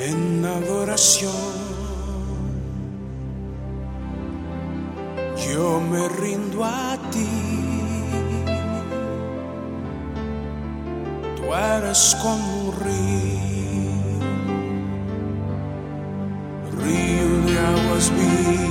en 0.00 0.44
adoración. 0.44 1.30
Yo 5.46 5.80
me 5.80 6.08
rindo 6.08 6.64
a 6.64 6.96
ti. 7.10 7.28
Tú 11.36 11.54
eres 11.54 12.16
como 12.22 12.68
un 12.68 12.74
río, 12.80 13.40
río 16.82 17.28
de 17.46 17.58
aguas 17.58 18.12
vivas. 18.16 18.69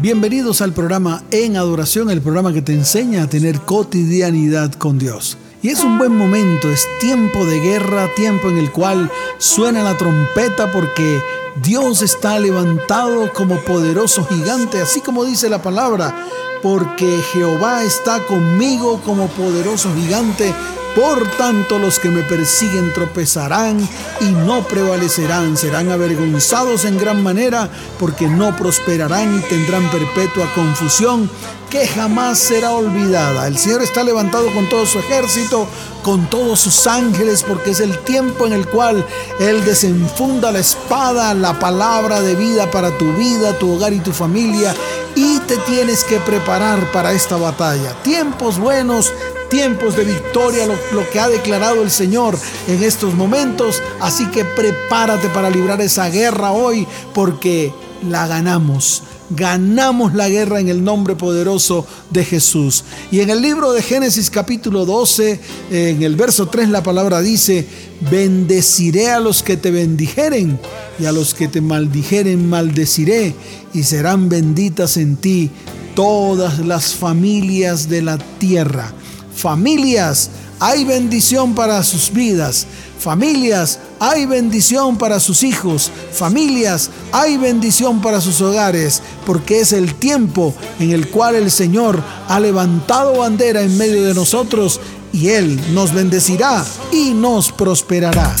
Bienvenidos 0.00 0.62
al 0.62 0.72
programa 0.72 1.22
En 1.30 1.58
Adoración, 1.58 2.08
el 2.08 2.22
programa 2.22 2.54
que 2.54 2.62
te 2.62 2.72
enseña 2.72 3.24
a 3.24 3.26
tener 3.28 3.60
cotidianidad 3.60 4.72
con 4.72 4.98
Dios. 4.98 5.36
Y 5.60 5.68
es 5.68 5.84
un 5.84 5.98
buen 5.98 6.16
momento, 6.16 6.70
es 6.70 6.86
tiempo 7.00 7.44
de 7.44 7.60
guerra, 7.60 8.08
tiempo 8.16 8.48
en 8.48 8.56
el 8.56 8.72
cual 8.72 9.10
suena 9.36 9.82
la 9.82 9.98
trompeta 9.98 10.72
porque 10.72 11.22
Dios 11.62 12.00
está 12.00 12.38
levantado 12.38 13.30
como 13.34 13.56
poderoso 13.60 14.24
gigante, 14.24 14.80
así 14.80 15.02
como 15.02 15.26
dice 15.26 15.50
la 15.50 15.60
palabra, 15.60 16.16
porque 16.62 17.20
Jehová 17.34 17.84
está 17.84 18.20
conmigo 18.20 19.02
como 19.04 19.26
poderoso 19.26 19.94
gigante. 19.94 20.54
Por 20.94 21.24
tanto 21.36 21.78
los 21.78 22.00
que 22.00 22.10
me 22.10 22.22
persiguen 22.22 22.92
tropezarán 22.92 23.78
y 24.20 24.24
no 24.24 24.66
prevalecerán, 24.66 25.56
serán 25.56 25.90
avergonzados 25.90 26.84
en 26.84 26.98
gran 26.98 27.22
manera 27.22 27.70
porque 27.98 28.26
no 28.26 28.56
prosperarán 28.56 29.38
y 29.38 29.42
tendrán 29.42 29.88
perpetua 29.90 30.52
confusión 30.54 31.30
que 31.70 31.86
jamás 31.86 32.38
será 32.38 32.72
olvidada. 32.72 33.46
El 33.46 33.56
Señor 33.56 33.82
está 33.82 34.02
levantado 34.02 34.52
con 34.52 34.68
todo 34.68 34.84
su 34.84 34.98
ejército, 34.98 35.68
con 36.02 36.28
todos 36.28 36.60
sus 36.60 36.88
ángeles, 36.88 37.44
porque 37.46 37.70
es 37.70 37.78
el 37.78 37.96
tiempo 37.98 38.46
en 38.46 38.52
el 38.52 38.66
cual 38.66 39.06
Él 39.38 39.64
desenfunda 39.64 40.50
la 40.50 40.58
espada, 40.58 41.32
la 41.34 41.58
palabra 41.60 42.20
de 42.20 42.34
vida 42.34 42.68
para 42.72 42.90
tu 42.98 43.12
vida, 43.12 43.56
tu 43.56 43.76
hogar 43.76 43.92
y 43.92 44.00
tu 44.00 44.10
familia, 44.10 44.74
y 45.14 45.38
te 45.40 45.56
tienes 45.58 46.02
que 46.02 46.18
preparar 46.18 46.90
para 46.90 47.12
esta 47.12 47.36
batalla. 47.36 47.92
Tiempos 48.02 48.58
buenos, 48.58 49.12
tiempos 49.50 49.96
de 49.96 50.04
victoria, 50.04 50.66
lo, 50.66 51.10
que 51.10 51.20
ha 51.20 51.28
declarado 51.28 51.82
el 51.82 51.90
Señor 51.90 52.38
en 52.68 52.82
estos 52.82 53.14
momentos. 53.14 53.82
Así 54.00 54.26
que 54.26 54.44
prepárate 54.44 55.28
para 55.28 55.50
librar 55.50 55.80
esa 55.82 56.08
guerra 56.08 56.52
hoy, 56.52 56.86
porque 57.12 57.72
la 58.08 58.26
ganamos. 58.26 59.02
Ganamos 59.32 60.14
la 60.14 60.28
guerra 60.28 60.58
en 60.58 60.68
el 60.68 60.82
nombre 60.82 61.14
poderoso 61.14 61.86
de 62.10 62.24
Jesús. 62.24 62.84
Y 63.12 63.20
en 63.20 63.30
el 63.30 63.42
libro 63.42 63.72
de 63.72 63.82
Génesis 63.82 64.30
capítulo 64.30 64.84
12, 64.84 65.40
en 65.70 66.02
el 66.02 66.16
verso 66.16 66.48
3, 66.48 66.68
la 66.70 66.82
palabra 66.82 67.20
dice, 67.20 67.66
bendeciré 68.10 69.10
a 69.10 69.20
los 69.20 69.42
que 69.42 69.56
te 69.56 69.70
bendijeren 69.70 70.58
y 70.98 71.04
a 71.04 71.12
los 71.12 71.34
que 71.34 71.46
te 71.46 71.60
maldijeren 71.60 72.48
maldeciré 72.48 73.34
y 73.72 73.84
serán 73.84 74.28
benditas 74.28 74.96
en 74.96 75.16
ti 75.16 75.50
todas 75.94 76.58
las 76.58 76.94
familias 76.94 77.88
de 77.88 78.02
la 78.02 78.18
tierra. 78.18 78.94
Familias, 79.40 80.28
hay 80.58 80.84
bendición 80.84 81.54
para 81.54 81.82
sus 81.82 82.12
vidas. 82.12 82.66
Familias, 82.98 83.78
hay 83.98 84.26
bendición 84.26 84.98
para 84.98 85.18
sus 85.18 85.42
hijos. 85.42 85.90
Familias, 86.12 86.90
hay 87.10 87.38
bendición 87.38 88.02
para 88.02 88.20
sus 88.20 88.42
hogares, 88.42 89.00
porque 89.24 89.60
es 89.60 89.72
el 89.72 89.94
tiempo 89.94 90.54
en 90.78 90.90
el 90.90 91.08
cual 91.08 91.36
el 91.36 91.50
Señor 91.50 92.02
ha 92.28 92.38
levantado 92.38 93.16
bandera 93.16 93.62
en 93.62 93.78
medio 93.78 94.04
de 94.04 94.12
nosotros 94.12 94.78
y 95.10 95.28
Él 95.28 95.58
nos 95.72 95.94
bendecirá 95.94 96.62
y 96.92 97.14
nos 97.14 97.50
prosperará. 97.50 98.36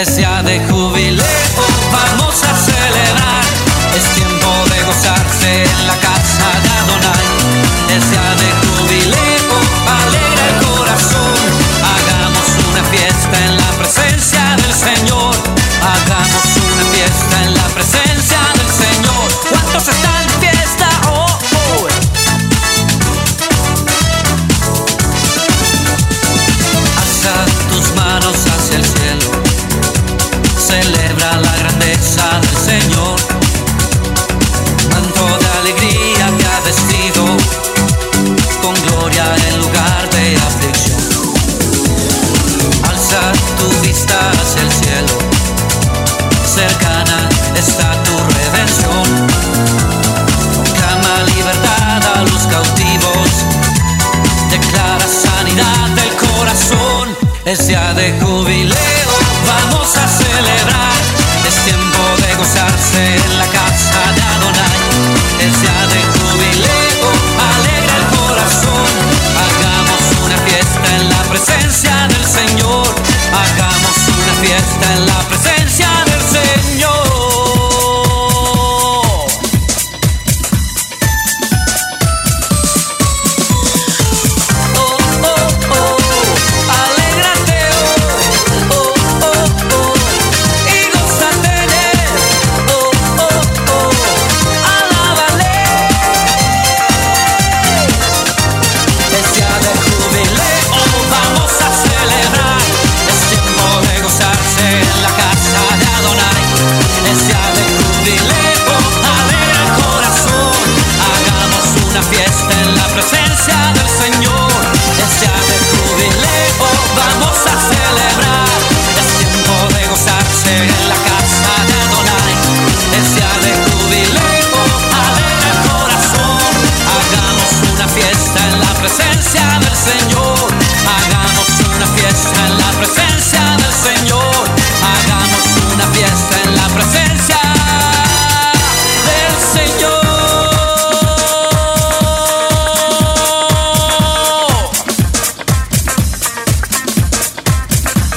Corazón 0.00 0.12
es 0.12 0.16
día 0.16 0.42
de 0.42 0.66
Señor. 32.70 33.19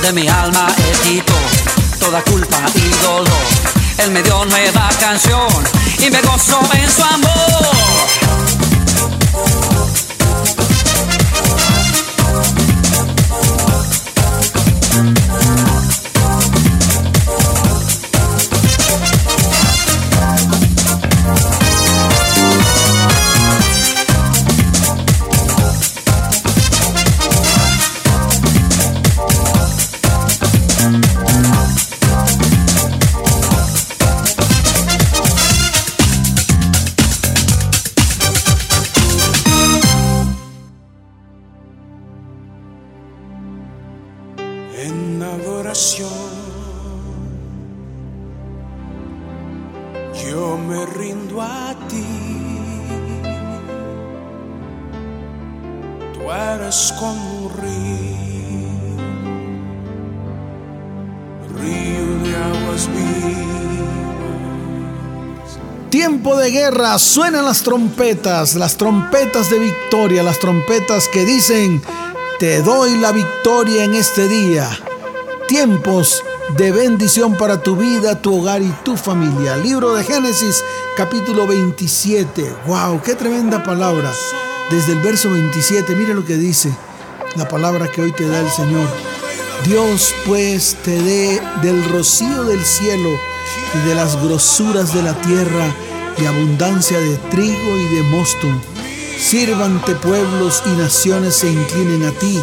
de 0.03 0.11
mi 0.11 0.27
alma 0.27 0.67
él 0.77 0.97
quitó 1.03 1.33
toda 1.97 2.21
culpa 2.23 2.57
y 2.75 2.89
dolor. 3.03 3.27
Él 3.99 4.11
me 4.11 4.21
dio 4.21 4.43
nueva 4.45 4.89
canción 4.99 5.47
y 5.97 6.11
me 6.11 6.21
gozó 6.21 6.59
en 6.73 6.91
su 6.91 7.03
amor. 7.03 7.53
Suenan 66.99 67.45
las 67.45 67.63
trompetas, 67.63 68.55
las 68.55 68.77
trompetas 68.77 69.49
de 69.49 69.59
victoria, 69.59 70.23
las 70.23 70.39
trompetas 70.39 71.07
que 71.07 71.25
dicen, 71.25 71.81
te 72.39 72.61
doy 72.61 72.97
la 72.97 73.11
victoria 73.11 73.83
en 73.83 73.93
este 73.93 74.27
día. 74.27 74.69
Tiempos 75.47 76.23
de 76.57 76.71
bendición 76.71 77.35
para 77.35 77.61
tu 77.61 77.75
vida, 77.75 78.21
tu 78.21 78.39
hogar 78.39 78.61
y 78.61 78.71
tu 78.83 78.97
familia. 78.97 79.57
Libro 79.57 79.93
de 79.93 80.03
Génesis, 80.03 80.63
capítulo 80.95 81.47
27. 81.47 82.55
¡Wow! 82.67 83.01
¡Qué 83.01 83.15
tremenda 83.15 83.63
palabra! 83.63 84.11
Desde 84.69 84.93
el 84.93 84.99
verso 84.99 85.29
27, 85.31 85.95
mire 85.95 86.13
lo 86.13 86.25
que 86.25 86.37
dice 86.37 86.73
la 87.35 87.47
palabra 87.47 87.87
que 87.87 88.01
hoy 88.01 88.11
te 88.11 88.27
da 88.27 88.39
el 88.39 88.49
Señor. 88.49 88.87
Dios 89.65 90.13
pues 90.25 90.75
te 90.83 91.01
dé 91.01 91.41
del 91.61 91.83
rocío 91.85 92.43
del 92.43 92.63
cielo 92.63 93.09
y 93.73 93.87
de 93.87 93.95
las 93.95 94.21
grosuras 94.21 94.93
de 94.93 95.01
la 95.01 95.13
tierra 95.21 95.73
y 96.17 96.25
abundancia 96.25 96.99
de 96.99 97.17
trigo 97.31 97.77
y 97.77 97.95
de 97.95 98.03
mosto. 98.03 98.47
Sírvante 99.19 99.95
pueblos 99.95 100.63
y 100.65 100.69
naciones 100.77 101.35
se 101.35 101.51
inclinen 101.51 102.03
a 102.03 102.11
ti. 102.11 102.39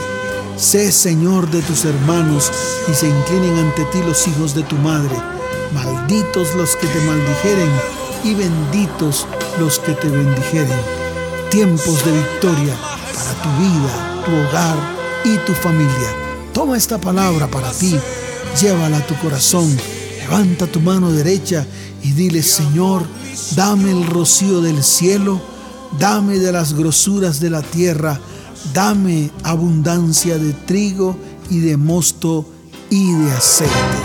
Sé 0.56 0.92
Señor 0.92 1.50
de 1.50 1.62
tus 1.62 1.84
hermanos 1.84 2.50
y 2.90 2.94
se 2.94 3.08
inclinen 3.08 3.58
ante 3.58 3.84
ti 3.86 3.98
los 4.06 4.26
hijos 4.28 4.54
de 4.54 4.62
tu 4.62 4.76
madre. 4.76 5.16
Malditos 5.74 6.54
los 6.54 6.76
que 6.76 6.86
te 6.86 7.00
maldijeren 7.00 7.70
y 8.24 8.34
benditos 8.34 9.26
los 9.58 9.78
que 9.78 9.92
te 9.92 10.08
bendijeren. 10.08 10.78
Tiempos 11.50 12.04
de 12.04 12.12
victoria 12.12 12.74
para 13.14 13.42
tu 13.42 13.48
vida, 13.58 14.22
tu 14.24 14.32
hogar 14.32 14.76
y 15.24 15.36
tu 15.46 15.52
familia. 15.54 16.10
Toma 16.52 16.76
esta 16.76 16.98
palabra 16.98 17.46
para 17.48 17.70
ti, 17.70 17.96
llévala 18.60 18.98
a 18.98 19.06
tu 19.06 19.14
corazón, 19.16 19.76
levanta 20.18 20.66
tu 20.66 20.80
mano 20.80 21.10
derecha 21.12 21.66
y 22.02 22.12
dile, 22.12 22.42
Señor, 22.42 23.04
Dame 23.56 23.90
el 23.90 24.06
rocío 24.06 24.60
del 24.60 24.82
cielo, 24.82 25.40
dame 25.98 26.38
de 26.38 26.52
las 26.52 26.74
grosuras 26.74 27.40
de 27.40 27.50
la 27.50 27.62
tierra, 27.62 28.20
dame 28.72 29.30
abundancia 29.42 30.38
de 30.38 30.52
trigo 30.52 31.16
y 31.50 31.58
de 31.58 31.76
mosto 31.76 32.46
y 32.90 33.12
de 33.12 33.32
aceite. 33.32 33.99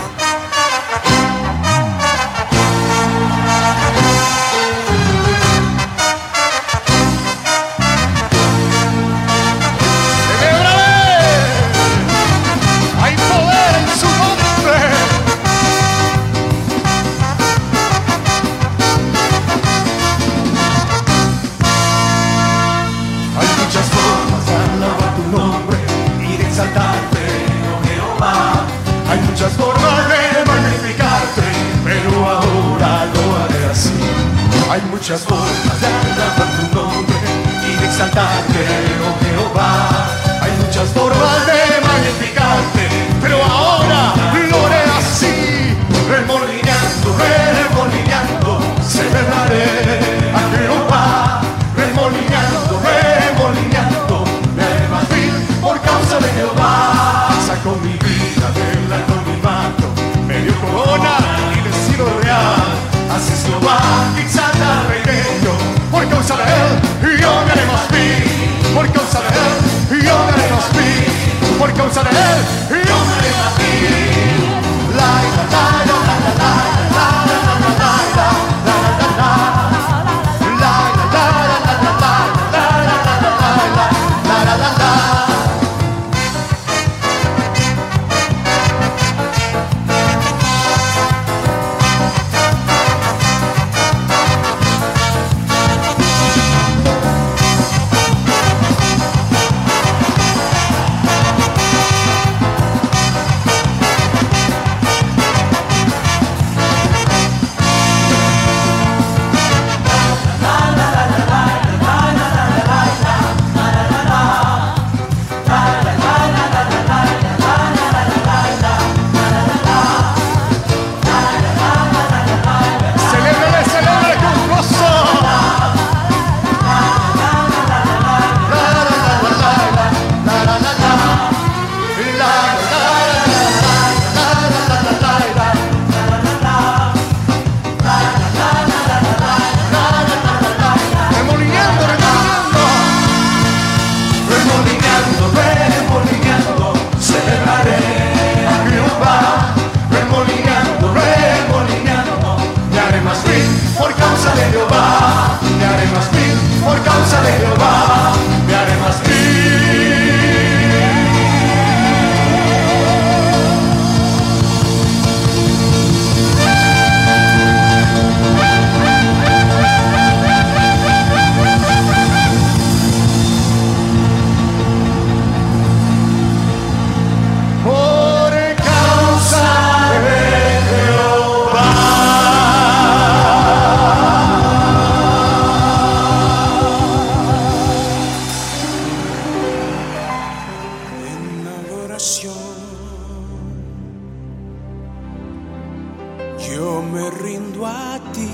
yo 196.38 196.82
me 196.82 197.10
rindo 197.10 197.66
a 197.66 198.00
ti. 198.12 198.28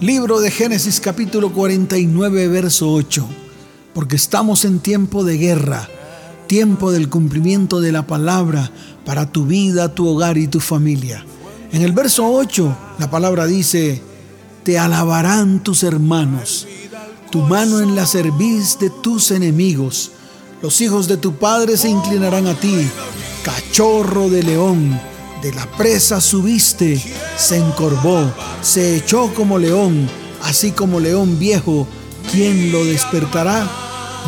Libro 0.00 0.40
de 0.40 0.50
Génesis 0.50 1.00
capítulo 1.00 1.52
49, 1.52 2.48
verso 2.48 2.90
8. 2.92 3.26
Porque 3.92 4.16
estamos 4.16 4.64
en 4.64 4.78
tiempo 4.78 5.24
de 5.24 5.36
guerra, 5.36 5.88
tiempo 6.46 6.90
del 6.92 7.08
cumplimiento 7.08 7.80
de 7.80 7.92
la 7.92 8.06
palabra 8.06 8.70
para 9.04 9.30
tu 9.30 9.44
vida, 9.46 9.94
tu 9.94 10.06
hogar 10.06 10.38
y 10.38 10.46
tu 10.46 10.60
familia. 10.60 11.24
En 11.72 11.82
el 11.82 11.92
verso 11.92 12.26
8 12.26 12.89
la 13.00 13.10
palabra 13.10 13.46
dice, 13.46 14.02
te 14.62 14.78
alabarán 14.78 15.62
tus 15.62 15.84
hermanos, 15.84 16.66
tu 17.30 17.40
mano 17.40 17.80
en 17.80 17.96
la 17.96 18.04
cerviz 18.04 18.78
de 18.78 18.90
tus 18.90 19.30
enemigos. 19.30 20.12
Los 20.60 20.82
hijos 20.82 21.08
de 21.08 21.16
tu 21.16 21.36
padre 21.36 21.78
se 21.78 21.88
inclinarán 21.88 22.46
a 22.46 22.52
ti, 22.52 22.86
cachorro 23.42 24.28
de 24.28 24.42
león, 24.42 25.00
de 25.40 25.50
la 25.54 25.64
presa 25.78 26.20
subiste, 26.20 27.02
se 27.38 27.56
encorvó, 27.56 28.30
se 28.60 28.96
echó 28.96 29.32
como 29.32 29.56
león, 29.56 30.06
así 30.42 30.72
como 30.72 31.00
león 31.00 31.38
viejo, 31.38 31.88
¿quién 32.30 32.70
lo 32.70 32.84
despertará? 32.84 33.66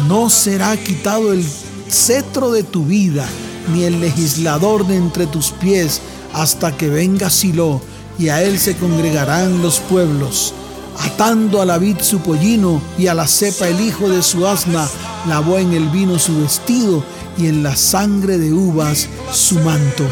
No 0.08 0.30
será 0.30 0.78
quitado 0.78 1.34
el 1.34 1.44
cetro 1.90 2.50
de 2.50 2.62
tu 2.62 2.86
vida, 2.86 3.28
ni 3.74 3.84
el 3.84 4.00
legislador 4.00 4.86
de 4.86 4.96
entre 4.96 5.26
tus 5.26 5.50
pies, 5.50 6.00
hasta 6.32 6.74
que 6.74 6.88
venga 6.88 7.28
Silo, 7.28 7.82
y 8.22 8.28
a 8.28 8.40
él 8.40 8.60
se 8.60 8.76
congregarán 8.76 9.62
los 9.62 9.80
pueblos. 9.80 10.54
Atando 10.96 11.60
a 11.60 11.64
la 11.64 11.78
vid 11.78 11.98
su 12.00 12.20
pollino 12.20 12.80
y 12.96 13.08
a 13.08 13.14
la 13.14 13.26
cepa 13.26 13.66
el 13.66 13.80
hijo 13.80 14.08
de 14.08 14.22
su 14.22 14.46
asna, 14.46 14.88
lavó 15.26 15.58
en 15.58 15.72
el 15.72 15.88
vino 15.88 16.20
su 16.20 16.40
vestido 16.40 17.02
y 17.36 17.48
en 17.48 17.64
la 17.64 17.74
sangre 17.74 18.38
de 18.38 18.52
uvas 18.52 19.08
su 19.32 19.58
manto. 19.60 20.04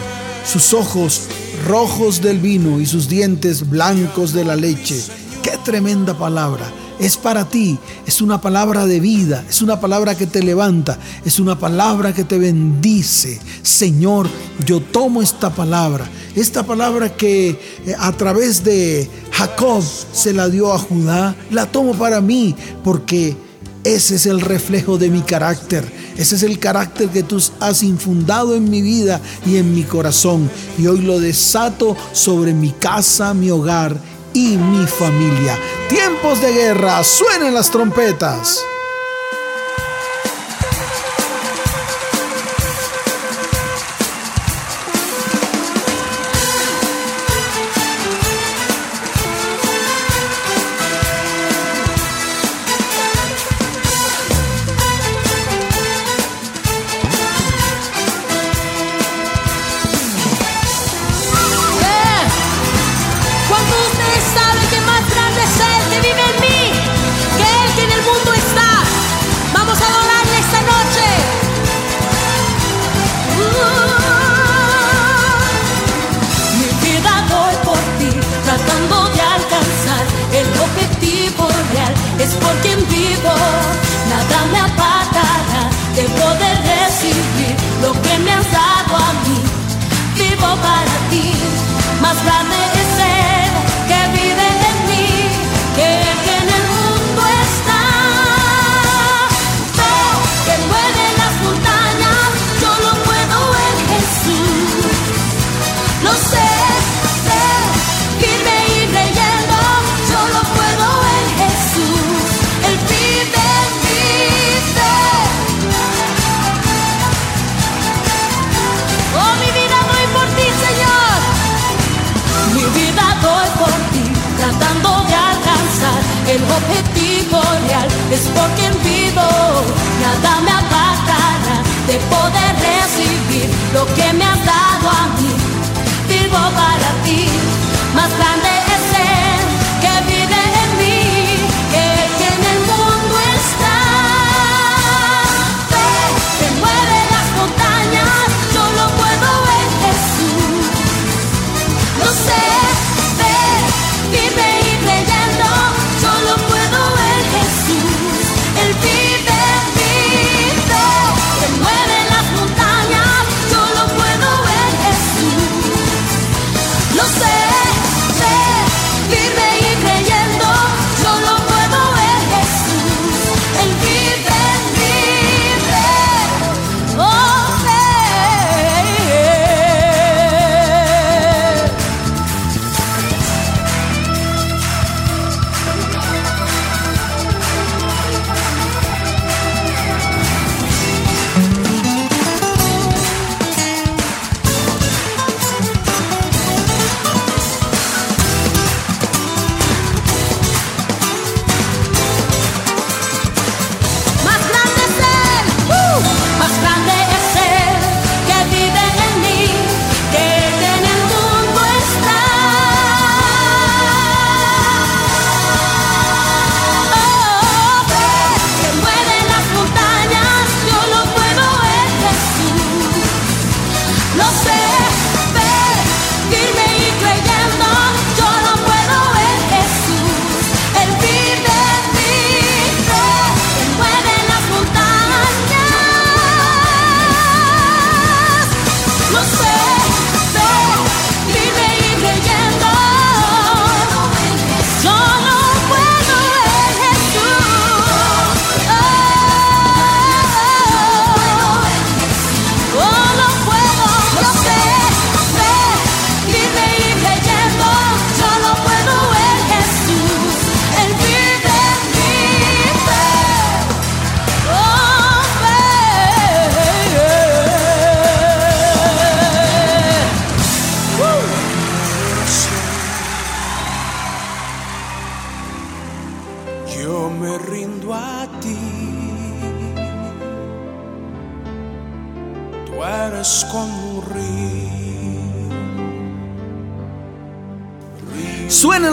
Sus 0.44 0.74
ojos 0.74 1.28
rojos 1.68 2.20
del 2.20 2.40
vino 2.40 2.80
y 2.80 2.86
sus 2.86 3.08
dientes 3.08 3.70
blancos 3.70 4.32
de 4.32 4.44
la 4.44 4.56
leche. 4.56 5.00
¡Qué 5.44 5.56
tremenda 5.64 6.18
palabra! 6.18 6.79
Es 7.00 7.16
para 7.16 7.48
ti, 7.48 7.78
es 8.06 8.20
una 8.20 8.40
palabra 8.40 8.86
de 8.86 9.00
vida, 9.00 9.44
es 9.48 9.62
una 9.62 9.80
palabra 9.80 10.14
que 10.14 10.26
te 10.26 10.42
levanta, 10.42 10.98
es 11.24 11.40
una 11.40 11.58
palabra 11.58 12.12
que 12.12 12.24
te 12.24 12.38
bendice. 12.38 13.40
Señor, 13.62 14.28
yo 14.66 14.80
tomo 14.80 15.22
esta 15.22 15.50
palabra, 15.50 16.06
esta 16.36 16.62
palabra 16.62 17.16
que 17.16 17.48
eh, 17.86 17.96
a 17.98 18.12
través 18.12 18.62
de 18.62 19.08
Jacob 19.32 19.82
se 20.12 20.34
la 20.34 20.48
dio 20.50 20.72
a 20.72 20.78
Judá, 20.78 21.34
la 21.50 21.66
tomo 21.66 21.94
para 21.94 22.20
mí 22.20 22.54
porque 22.84 23.34
ese 23.82 24.16
es 24.16 24.26
el 24.26 24.42
reflejo 24.42 24.98
de 24.98 25.08
mi 25.08 25.22
carácter. 25.22 25.90
Ese 26.18 26.36
es 26.36 26.42
el 26.42 26.58
carácter 26.58 27.08
que 27.08 27.22
tú 27.22 27.42
has 27.60 27.82
infundado 27.82 28.54
en 28.54 28.68
mi 28.68 28.82
vida 28.82 29.22
y 29.46 29.56
en 29.56 29.74
mi 29.74 29.84
corazón. 29.84 30.50
Y 30.76 30.86
hoy 30.86 31.00
lo 31.00 31.18
desato 31.18 31.96
sobre 32.12 32.52
mi 32.52 32.72
casa, 32.72 33.32
mi 33.32 33.50
hogar 33.50 33.96
y 34.34 34.58
mi 34.58 34.86
familia. 34.86 35.56
Tiempos 35.90 36.40
de 36.40 36.52
guerra, 36.52 37.02
suenen 37.02 37.52
las 37.52 37.68
trompetas. 37.68 38.64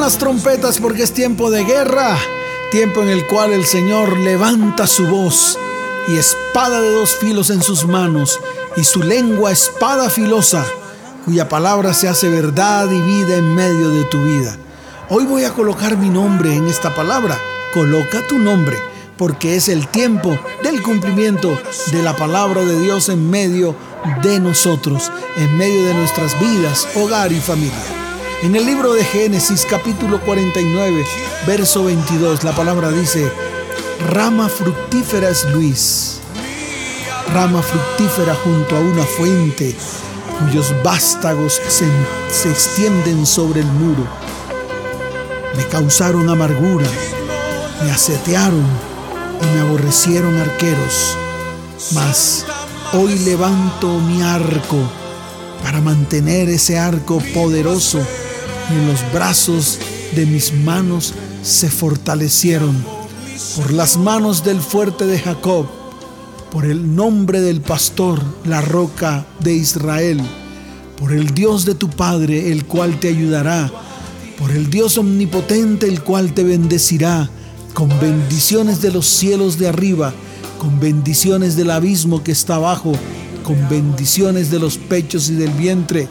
Las 0.07 0.17
trompetas 0.17 0.79
porque 0.79 1.03
es 1.03 1.13
tiempo 1.13 1.51
de 1.51 1.65
guerra, 1.65 2.17
tiempo 2.71 3.01
en 3.01 3.09
el 3.09 3.27
cual 3.27 3.51
el 3.51 3.65
Señor 3.65 4.17
levanta 4.17 4.87
su 4.87 5.05
voz 5.05 5.59
y 6.07 6.15
espada 6.15 6.79
de 6.79 6.91
dos 6.91 7.17
filos 7.17 7.49
en 7.49 7.61
sus 7.61 7.85
manos 7.85 8.39
y 8.77 8.85
su 8.85 9.03
lengua 9.03 9.51
espada 9.51 10.09
filosa, 10.09 10.65
cuya 11.25 11.49
palabra 11.49 11.93
se 11.93 12.07
hace 12.07 12.29
verdad 12.29 12.89
y 12.89 13.01
vida 13.01 13.35
en 13.35 13.53
medio 13.53 13.89
de 13.89 14.05
tu 14.05 14.23
vida. 14.23 14.55
Hoy 15.09 15.25
voy 15.25 15.43
a 15.43 15.53
colocar 15.53 15.97
mi 15.97 16.07
nombre 16.07 16.55
en 16.55 16.67
esta 16.67 16.95
palabra. 16.95 17.37
Coloca 17.73 18.25
tu 18.29 18.39
nombre, 18.39 18.77
porque 19.17 19.57
es 19.57 19.67
el 19.67 19.89
tiempo 19.89 20.39
del 20.63 20.81
cumplimiento 20.83 21.59
de 21.91 22.01
la 22.01 22.15
palabra 22.15 22.63
de 22.63 22.79
Dios 22.79 23.09
en 23.09 23.29
medio 23.29 23.75
de 24.23 24.39
nosotros, 24.39 25.11
en 25.35 25.57
medio 25.57 25.83
de 25.85 25.95
nuestras 25.95 26.39
vidas, 26.39 26.87
hogar 26.95 27.33
y 27.33 27.41
familia. 27.41 28.06
En 28.43 28.55
el 28.55 28.67
libro 28.67 28.93
de 28.93 29.03
Génesis 29.03 29.65
capítulo 29.67 30.21
49, 30.21 31.03
verso 31.47 31.85
22, 31.85 32.43
la 32.43 32.55
palabra 32.55 32.91
dice, 32.91 33.31
rama 34.11 34.47
fructífera 34.47 35.29
es 35.29 35.43
Luis, 35.45 36.19
rama 37.33 37.63
fructífera 37.63 38.35
junto 38.35 38.75
a 38.75 38.79
una 38.79 39.03
fuente 39.03 39.75
cuyos 40.39 40.71
vástagos 40.83 41.59
se, 41.67 41.87
se 42.31 42.51
extienden 42.51 43.25
sobre 43.25 43.61
el 43.61 43.65
muro. 43.65 44.07
Me 45.55 45.65
causaron 45.65 46.29
amargura, 46.29 46.87
me 47.83 47.89
asetearon 47.89 48.67
y 49.41 49.55
me 49.55 49.61
aborrecieron 49.61 50.37
arqueros. 50.37 51.17
Mas 51.93 52.45
hoy 52.93 53.17
levanto 53.17 53.87
mi 53.99 54.21
arco 54.21 54.77
para 55.63 55.81
mantener 55.81 56.49
ese 56.49 56.77
arco 56.77 57.19
poderoso 57.33 57.99
y 58.69 58.73
en 58.73 58.87
los 58.87 58.99
brazos 59.13 59.79
de 60.15 60.25
mis 60.25 60.53
manos 60.53 61.13
se 61.43 61.69
fortalecieron 61.69 62.75
por 63.55 63.71
las 63.71 63.97
manos 63.97 64.43
del 64.43 64.61
fuerte 64.61 65.05
de 65.05 65.19
Jacob, 65.19 65.67
por 66.51 66.65
el 66.65 66.95
nombre 66.95 67.41
del 67.41 67.61
pastor, 67.61 68.21
la 68.45 68.61
roca 68.61 69.25
de 69.39 69.53
Israel, 69.53 70.21
por 70.99 71.13
el 71.13 71.33
Dios 71.33 71.65
de 71.65 71.75
tu 71.75 71.89
Padre, 71.89 72.51
el 72.51 72.65
cual 72.65 72.99
te 72.99 73.09
ayudará, 73.09 73.71
por 74.37 74.51
el 74.51 74.69
Dios 74.69 74.97
omnipotente, 74.97 75.87
el 75.87 76.03
cual 76.03 76.33
te 76.33 76.43
bendecirá, 76.43 77.29
con 77.73 77.89
bendiciones 77.99 78.81
de 78.81 78.91
los 78.91 79.05
cielos 79.07 79.57
de 79.57 79.67
arriba, 79.67 80.13
con 80.57 80.79
bendiciones 80.79 81.55
del 81.55 81.71
abismo 81.71 82.23
que 82.23 82.31
está 82.31 82.55
abajo, 82.55 82.93
con 83.43 83.69
bendiciones 83.69 84.49
de 84.49 84.59
los 84.59 84.77
pechos 84.77 85.29
y 85.29 85.35
del 85.35 85.51
vientre. 85.51 86.07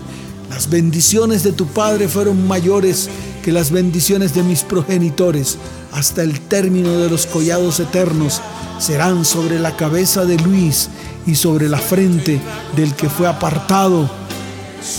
Las 0.50 0.70
bendiciones 0.70 1.42
de 1.42 1.52
tu 1.52 1.66
Padre 1.66 2.08
fueron 2.08 2.46
mayores 2.46 3.08
que 3.42 3.52
las 3.52 3.70
bendiciones 3.70 4.34
de 4.34 4.42
mis 4.42 4.62
progenitores 4.62 5.58
hasta 5.92 6.22
el 6.22 6.40
término 6.40 6.98
de 6.98 7.10
los 7.10 7.26
collados 7.26 7.80
eternos 7.80 8.40
serán 8.78 9.24
sobre 9.24 9.58
la 9.58 9.76
cabeza 9.76 10.24
de 10.24 10.36
Luis 10.38 10.88
y 11.26 11.34
sobre 11.34 11.68
la 11.68 11.78
frente 11.78 12.40
del 12.76 12.94
que 12.94 13.08
fue 13.08 13.26
apartado. 13.26 14.08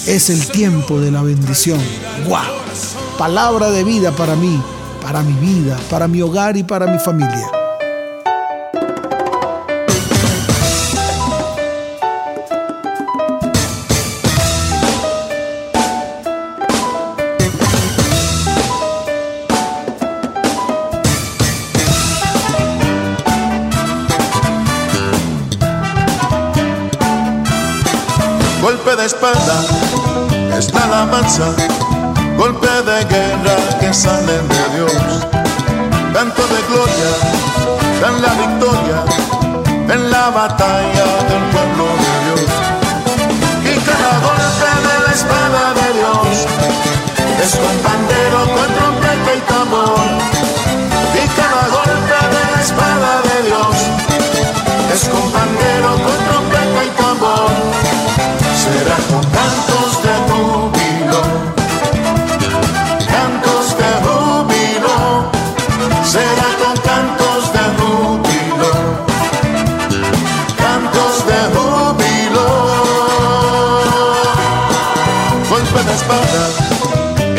Es 0.06 0.30
el 0.30 0.46
tiempo 0.48 1.00
de 1.00 1.12
la 1.12 1.22
bendición. 1.22 1.80
¡Wow! 2.28 2.40
Palabra 3.18 3.72
de 3.72 3.84
vida 3.84 4.12
para 4.12 4.36
mí, 4.36 4.62
para 5.02 5.24
mi 5.24 5.34
vida, 5.34 5.78
para 5.90 6.08
mi 6.08 6.22
hogar 6.22 6.58
y 6.58 6.64
para 6.64 6.88
mi 6.88 7.00
familia. 7.00 7.57
Espalda 29.08 29.58
está 30.58 30.86
la 30.88 31.06
mansa, 31.06 31.48
golpe 32.38 32.68
de 32.68 33.06
guerra 33.06 33.56
que 33.80 33.94
salen 33.94 34.46
de 34.50 34.64
Dios. 34.76 35.02
Canto 36.14 36.44
de 36.54 36.60
gloria, 36.68 37.12
dan 38.02 38.22
la 38.22 38.34
victoria 38.44 39.00
en 39.96 40.12
la 40.12 40.30
batalla 40.30 41.06
del 41.30 41.44
pueblo 41.54 41.86
de 42.04 42.14
Dios. 42.26 42.52
Y 43.72 43.74
cada 43.88 44.12
golpe 44.28 44.70
de 44.88 44.96
la 45.06 45.12
espada 45.20 45.64
de 45.80 45.88
Dios 46.00 46.28
es 47.44 47.52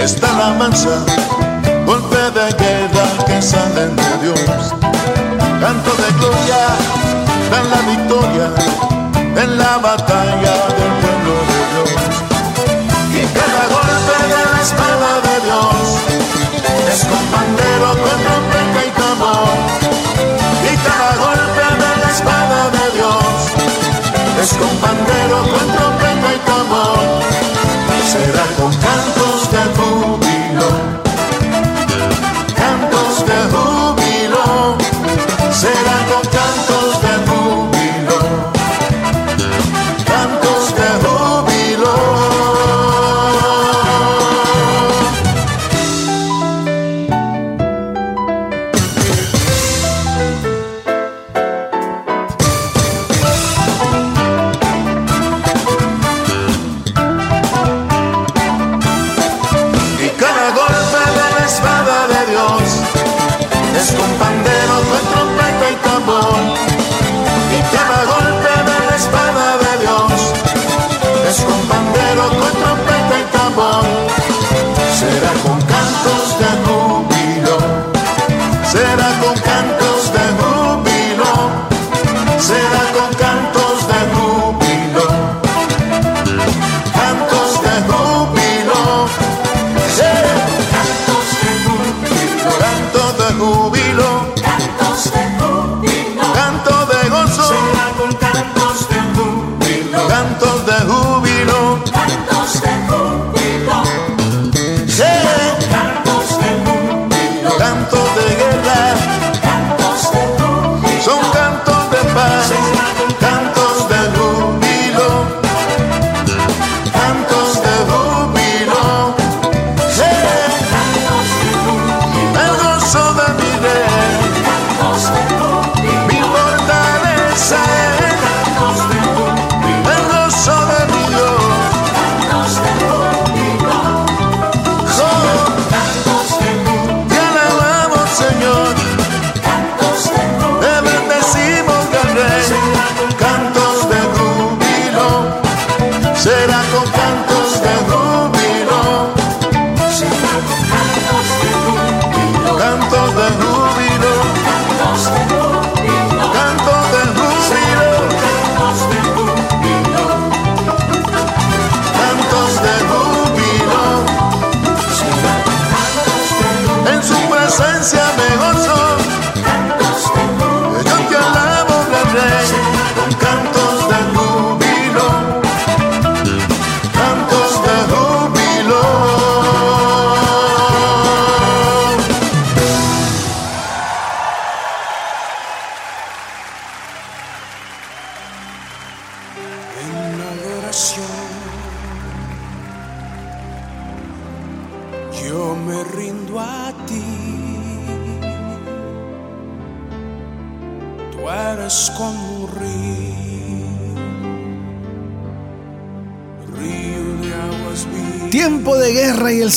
está 0.09 0.33
la 0.38 0.55
mansa, 0.55 1.05
golpe 1.85 2.16
de 2.16 2.47
guerra 2.57 3.05
que 3.27 3.42
salen 3.42 3.94
de 3.94 4.11
Dios, 4.23 4.75
canto 5.61 5.90
de 6.03 6.11
gloria, 6.18 6.61
dan 7.51 7.68
la 7.68 7.81
victoria 7.92 8.98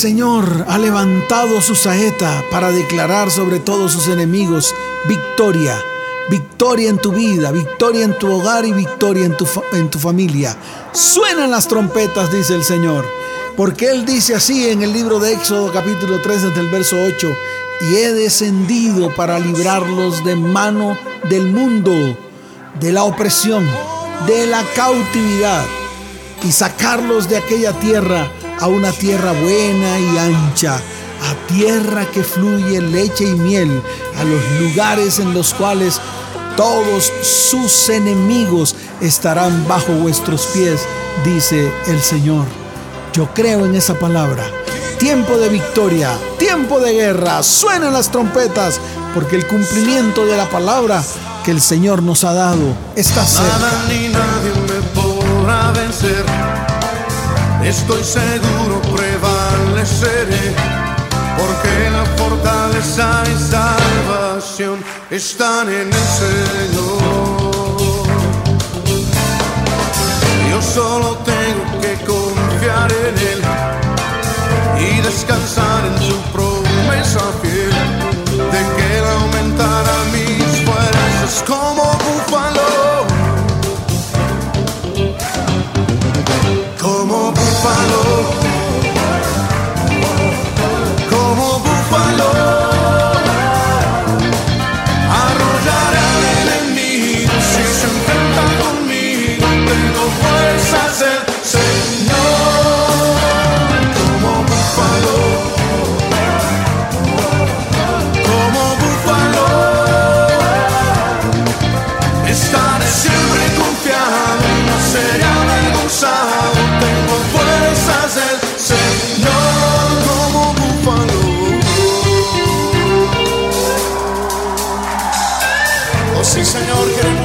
Señor 0.02 0.64
ha 0.66 0.78
levantado 0.78 1.60
su 1.60 1.76
saeta 1.76 2.44
para 2.50 2.72
declarar 2.72 3.30
sobre 3.30 3.60
todos 3.60 3.92
sus 3.92 4.08
enemigos 4.08 4.74
victoria. 5.06 5.80
Victoria 6.28 6.90
en 6.90 6.98
tu 6.98 7.12
vida, 7.12 7.52
victoria 7.52 8.06
en 8.06 8.18
tu 8.18 8.28
hogar 8.28 8.64
y 8.64 8.72
victoria 8.72 9.24
en 9.24 9.36
tu, 9.36 9.46
en 9.74 9.88
tu 9.90 10.00
familia. 10.00 10.56
Suenan 10.90 11.52
las 11.52 11.68
trompetas, 11.68 12.32
dice 12.32 12.56
el 12.56 12.64
Señor. 12.64 13.06
Porque 13.56 13.90
Él 13.90 14.04
dice 14.04 14.34
así 14.34 14.70
en 14.70 14.82
el 14.82 14.92
libro 14.92 15.20
de 15.20 15.34
Éxodo 15.34 15.72
capítulo 15.72 16.20
3 16.20 16.42
desde 16.48 16.60
el 16.60 16.68
verso 16.68 16.96
8. 17.00 17.28
Y 17.82 17.94
he 17.94 18.12
descendido 18.12 19.14
para 19.14 19.38
librarlos 19.38 20.24
de 20.24 20.34
mano 20.34 20.98
del 21.30 21.46
mundo, 21.46 22.18
de 22.80 22.90
la 22.92 23.04
opresión, 23.04 23.64
de 24.26 24.46
la 24.48 24.64
cautividad 24.74 25.64
y 26.42 26.50
sacarlos 26.50 27.28
de 27.28 27.36
aquella 27.36 27.72
tierra 27.78 28.28
a 28.62 28.68
una 28.68 28.92
tierra 28.92 29.32
buena 29.32 29.98
y 29.98 30.18
ancha, 30.18 30.76
a 30.76 31.46
tierra 31.48 32.06
que 32.06 32.22
fluye 32.22 32.80
leche 32.80 33.24
y 33.24 33.34
miel, 33.34 33.82
a 34.16 34.22
los 34.22 34.60
lugares 34.60 35.18
en 35.18 35.34
los 35.34 35.52
cuales 35.52 36.00
todos 36.56 37.12
sus 37.22 37.88
enemigos 37.88 38.76
estarán 39.00 39.66
bajo 39.66 39.92
vuestros 39.94 40.46
pies, 40.54 40.82
dice 41.24 41.72
el 41.88 42.00
Señor. 42.00 42.46
Yo 43.12 43.34
creo 43.34 43.66
en 43.66 43.74
esa 43.74 43.98
palabra. 43.98 44.44
Tiempo 45.00 45.38
de 45.38 45.48
victoria, 45.48 46.16
tiempo 46.38 46.78
de 46.78 46.92
guerra, 46.92 47.42
suenan 47.42 47.92
las 47.92 48.12
trompetas, 48.12 48.80
porque 49.12 49.34
el 49.34 49.48
cumplimiento 49.48 50.24
de 50.24 50.36
la 50.36 50.48
palabra 50.48 51.02
que 51.44 51.50
el 51.50 51.60
Señor 51.60 52.00
nos 52.00 52.22
ha 52.22 52.32
dado 52.32 52.76
está 52.94 53.26
cerca. 53.26 53.58
Nada 53.58 53.84
ni 53.88 54.08
nadie 54.08 54.52
me 54.68 55.00
podrá 55.00 55.72
vencer. 55.72 56.71
Estoy 57.64 58.02
seguro 58.02 58.82
prevaleceré. 58.94 60.54
Porque 61.38 61.90
la 61.90 62.04
fortaleza 62.16 63.22
y 63.26 63.36
salvación 63.50 64.84
están 65.10 65.68
en 65.68 65.88
el 65.88 66.04
Señor. 66.20 67.52
Yo 70.50 70.60
solo 70.60 71.18
tengo 71.24 71.80
que 71.80 71.94
confiar 72.04 72.92
en 72.92 73.18
Él 73.32 73.40
y 74.78 75.00
descansar 75.00 75.86
en 75.86 76.02
su 76.02 76.16
promesa 76.32 77.20
fiel 77.40 77.72
de 78.52 78.60
que 78.76 78.98
Él 78.98 79.04
aumentará 79.20 79.96
mis 80.12 80.60
fuerzas 80.66 81.44
como 81.46 81.81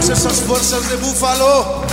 Esas 0.09 0.39
fuerzas 0.39 0.89
de 0.89 0.95
búfalo. 0.95 1.83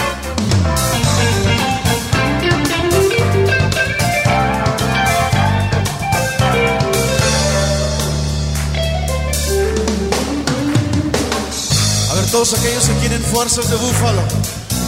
A 12.09 12.15
ver, 12.15 12.27
todos 12.31 12.55
aquellos 12.55 12.85
que 12.85 12.95
quieren 13.01 13.21
fuerzas 13.25 13.69
de 13.69 13.77
búfalo. 13.77 14.23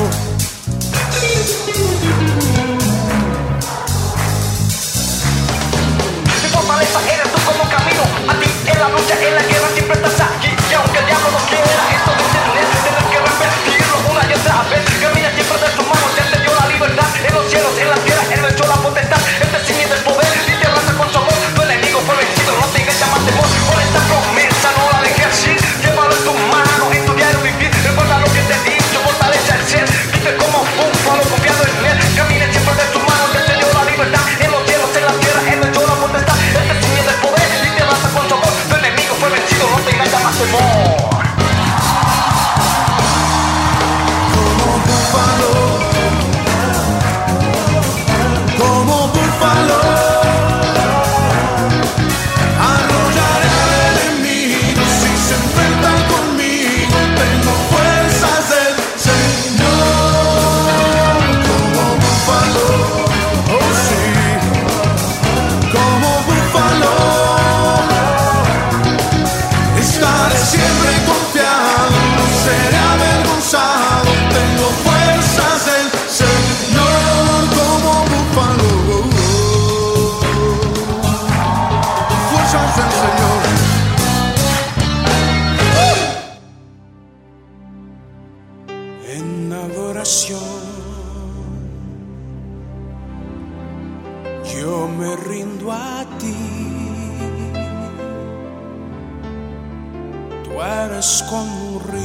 Río, 100.56 102.00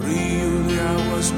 río 0.00 0.62
de 0.68 0.80
aguas. 0.80 1.32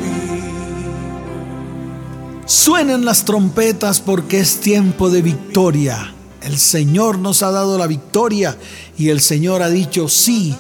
Suenan 2.45 3.07
las 3.07 3.25
trompetas 3.25 4.01
porque 4.03 4.39
es 4.39 4.61
tiempo 4.61 5.09
de 5.09 5.23
victoria. 5.23 6.13
El 6.43 6.59
Señor 6.59 7.19
nos 7.19 7.43
ha 7.43 7.51
dado 7.51 7.79
la 7.79 7.87
victoria 7.87 8.59
y 8.99 9.09
el 9.09 9.23
Señor 9.23 9.63
ha 9.63 9.71
dicho 9.71 10.11
sí. 10.11 10.55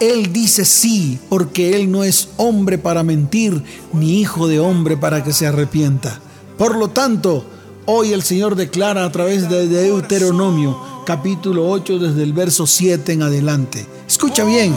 Él 0.00 0.32
dice 0.32 0.64
sí 0.64 1.18
porque 1.28 1.76
Él 1.76 1.92
no 1.92 2.04
es 2.04 2.30
hombre 2.38 2.78
para 2.78 3.02
mentir 3.02 3.62
ni 3.92 4.20
hijo 4.20 4.48
de 4.48 4.60
hombre 4.60 4.96
para 4.96 5.22
que 5.22 5.34
se 5.34 5.46
arrepienta. 5.46 6.20
Por 6.56 6.78
lo 6.78 6.88
tanto, 6.88 7.44
hoy 7.84 8.14
el 8.14 8.22
Señor 8.22 8.56
declara 8.56 9.04
a 9.04 9.12
través 9.12 9.50
de 9.50 9.68
Deuteronomio 9.68 10.93
capítulo 11.04 11.70
8 11.70 11.98
desde 11.98 12.22
el 12.22 12.32
verso 12.32 12.66
7 12.66 13.12
en 13.12 13.22
adelante. 13.22 13.86
Escucha 14.08 14.44
bien, 14.44 14.74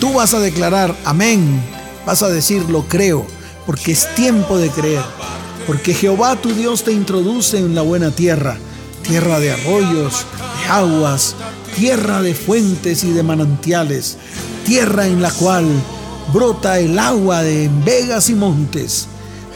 tú 0.00 0.14
vas 0.14 0.34
a 0.34 0.40
declarar 0.40 0.96
amén, 1.04 1.62
vas 2.06 2.22
a 2.22 2.28
decir 2.28 2.62
lo 2.70 2.82
creo, 2.88 3.26
porque 3.66 3.92
es 3.92 4.12
tiempo 4.14 4.58
de 4.58 4.70
creer, 4.70 5.02
porque 5.66 5.94
Jehová 5.94 6.36
tu 6.36 6.52
Dios 6.52 6.84
te 6.84 6.92
introduce 6.92 7.58
en 7.58 7.74
la 7.74 7.82
buena 7.82 8.10
tierra, 8.10 8.56
tierra 9.02 9.38
de 9.38 9.52
arroyos, 9.52 10.24
de 10.62 10.72
aguas, 10.72 11.36
tierra 11.76 12.22
de 12.22 12.34
fuentes 12.34 13.04
y 13.04 13.12
de 13.12 13.22
manantiales, 13.22 14.16
tierra 14.64 15.06
en 15.06 15.20
la 15.20 15.30
cual 15.30 15.66
brota 16.32 16.78
el 16.78 16.98
agua 16.98 17.42
de 17.42 17.70
vegas 17.84 18.30
y 18.30 18.34
montes, 18.34 19.06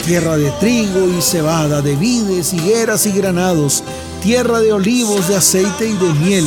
tierra 0.05 0.37
de 0.37 0.51
trigo 0.53 1.09
y 1.09 1.23
cebada, 1.23 1.81
de 1.81 1.97
vides, 1.97 2.53
higueras 2.53 3.07
y 3.07 3.13
granados, 3.13 3.83
tierra 4.23 4.61
de 4.61 4.73
olivos, 4.73 5.29
de 5.29 5.37
aceite 5.37 5.89
y 5.89 5.93
de 5.95 6.13
miel, 6.15 6.47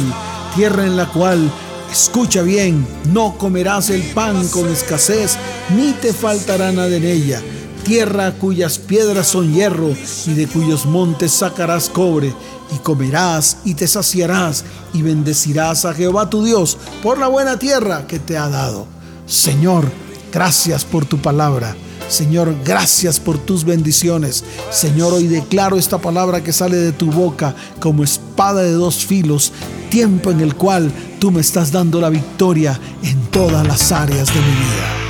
tierra 0.55 0.85
en 0.85 0.95
la 0.95 1.07
cual, 1.09 1.51
escucha 1.91 2.41
bien, 2.41 2.85
no 3.11 3.37
comerás 3.37 3.89
el 3.89 4.01
pan 4.13 4.47
con 4.49 4.69
escasez, 4.69 5.37
ni 5.75 5.93
te 5.93 6.13
faltará 6.13 6.71
nada 6.71 6.95
en 6.95 7.03
ella, 7.03 7.41
tierra 7.83 8.31
cuyas 8.33 8.77
piedras 8.77 9.27
son 9.27 9.53
hierro 9.53 9.89
y 10.27 10.33
de 10.33 10.47
cuyos 10.47 10.85
montes 10.85 11.31
sacarás 11.31 11.89
cobre, 11.89 12.33
y 12.73 12.77
comerás 12.77 13.57
y 13.65 13.73
te 13.73 13.87
saciarás 13.87 14.63
y 14.93 15.01
bendecirás 15.01 15.85
a 15.85 15.93
Jehová 15.93 16.29
tu 16.29 16.43
Dios 16.43 16.77
por 17.01 17.17
la 17.17 17.27
buena 17.27 17.57
tierra 17.57 18.07
que 18.07 18.19
te 18.19 18.37
ha 18.37 18.49
dado. 18.49 18.87
Señor, 19.27 19.85
gracias 20.31 20.83
por 20.85 21.05
tu 21.05 21.19
palabra. 21.19 21.75
Señor, 22.07 22.55
gracias 22.63 23.19
por 23.19 23.37
tus 23.37 23.63
bendiciones. 23.63 24.43
Señor, 24.69 25.13
hoy 25.13 25.27
declaro 25.27 25.77
esta 25.77 25.97
palabra 25.97 26.43
que 26.43 26.53
sale 26.53 26.77
de 26.77 26.91
tu 26.91 27.11
boca 27.11 27.55
como 27.79 28.03
espada 28.03 28.61
de 28.61 28.71
dos 28.71 29.05
filos, 29.05 29.51
tiempo 29.89 30.31
en 30.31 30.41
el 30.41 30.55
cual 30.55 30.91
tú 31.19 31.31
me 31.31 31.41
estás 31.41 31.71
dando 31.71 31.99
la 31.99 32.09
victoria 32.09 32.79
en 33.03 33.19
todas 33.27 33.65
las 33.65 33.91
áreas 33.91 34.27
de 34.27 34.39
mi 34.39 34.51
vida. 34.51 35.02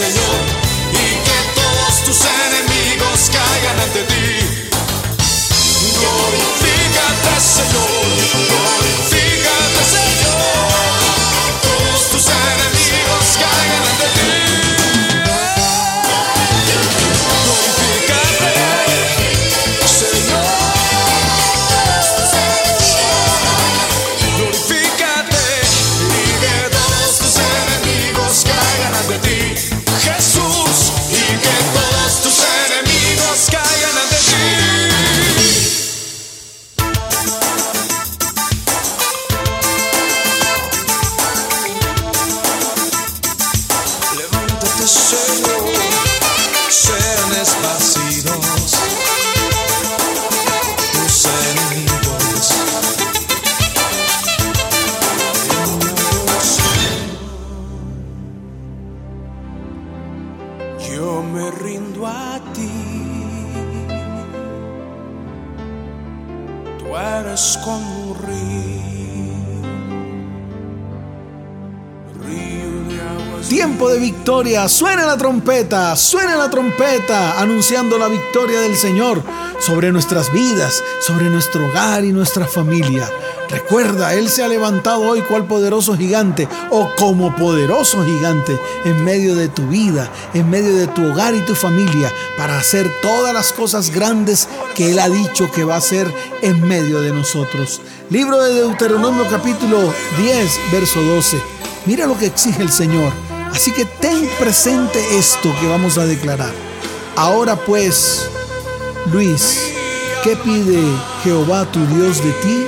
Señor, 0.00 0.40
y 0.92 1.06
que 1.26 1.60
todos 1.60 2.04
tus 2.04 2.20
enemigos 2.24 3.30
caigan 3.30 3.80
ante 3.80 4.02
ti. 4.04 4.28
Glorifícate, 6.00 7.34
Señor, 7.38 8.59
Suena 74.68 75.06
la 75.06 75.16
trompeta, 75.16 75.96
suena 75.96 76.36
la 76.36 76.50
trompeta, 76.50 77.40
anunciando 77.40 77.96
la 77.96 78.08
victoria 78.08 78.60
del 78.60 78.76
Señor 78.76 79.22
sobre 79.58 79.90
nuestras 79.90 80.30
vidas, 80.32 80.82
sobre 81.00 81.30
nuestro 81.30 81.66
hogar 81.66 82.04
y 82.04 82.12
nuestra 82.12 82.46
familia. 82.46 83.08
Recuerda, 83.48 84.12
Él 84.14 84.28
se 84.28 84.44
ha 84.44 84.48
levantado 84.48 85.00
hoy 85.00 85.22
cual 85.22 85.46
poderoso 85.46 85.96
gigante 85.96 86.46
o 86.70 86.90
como 86.96 87.34
poderoso 87.36 88.04
gigante 88.04 88.58
en 88.84 89.02
medio 89.02 89.34
de 89.34 89.48
tu 89.48 89.66
vida, 89.66 90.10
en 90.34 90.50
medio 90.50 90.76
de 90.76 90.88
tu 90.88 91.10
hogar 91.10 91.34
y 91.34 91.40
tu 91.40 91.54
familia, 91.54 92.12
para 92.36 92.58
hacer 92.58 92.90
todas 93.00 93.32
las 93.32 93.52
cosas 93.52 93.90
grandes 93.90 94.46
que 94.74 94.90
Él 94.90 94.98
ha 94.98 95.08
dicho 95.08 95.50
que 95.50 95.64
va 95.64 95.76
a 95.76 95.78
hacer 95.78 96.12
en 96.42 96.60
medio 96.68 97.00
de 97.00 97.12
nosotros. 97.12 97.80
Libro 98.10 98.42
de 98.42 98.54
Deuteronomio 98.54 99.26
capítulo 99.30 99.92
10, 100.18 100.60
verso 100.70 101.00
12. 101.02 101.40
Mira 101.86 102.06
lo 102.06 102.18
que 102.18 102.26
exige 102.26 102.62
el 102.62 102.70
Señor. 102.70 103.29
Así 103.52 103.72
que 103.72 103.84
ten 103.84 104.28
presente 104.38 104.98
esto 105.18 105.52
que 105.60 105.68
vamos 105.68 105.98
a 105.98 106.06
declarar. 106.06 106.52
Ahora 107.16 107.56
pues, 107.56 108.28
Luis, 109.12 109.58
¿qué 110.22 110.36
pide 110.36 110.82
Jehová 111.24 111.70
tu 111.70 111.84
Dios 111.86 112.22
de 112.22 112.32
ti? 112.32 112.66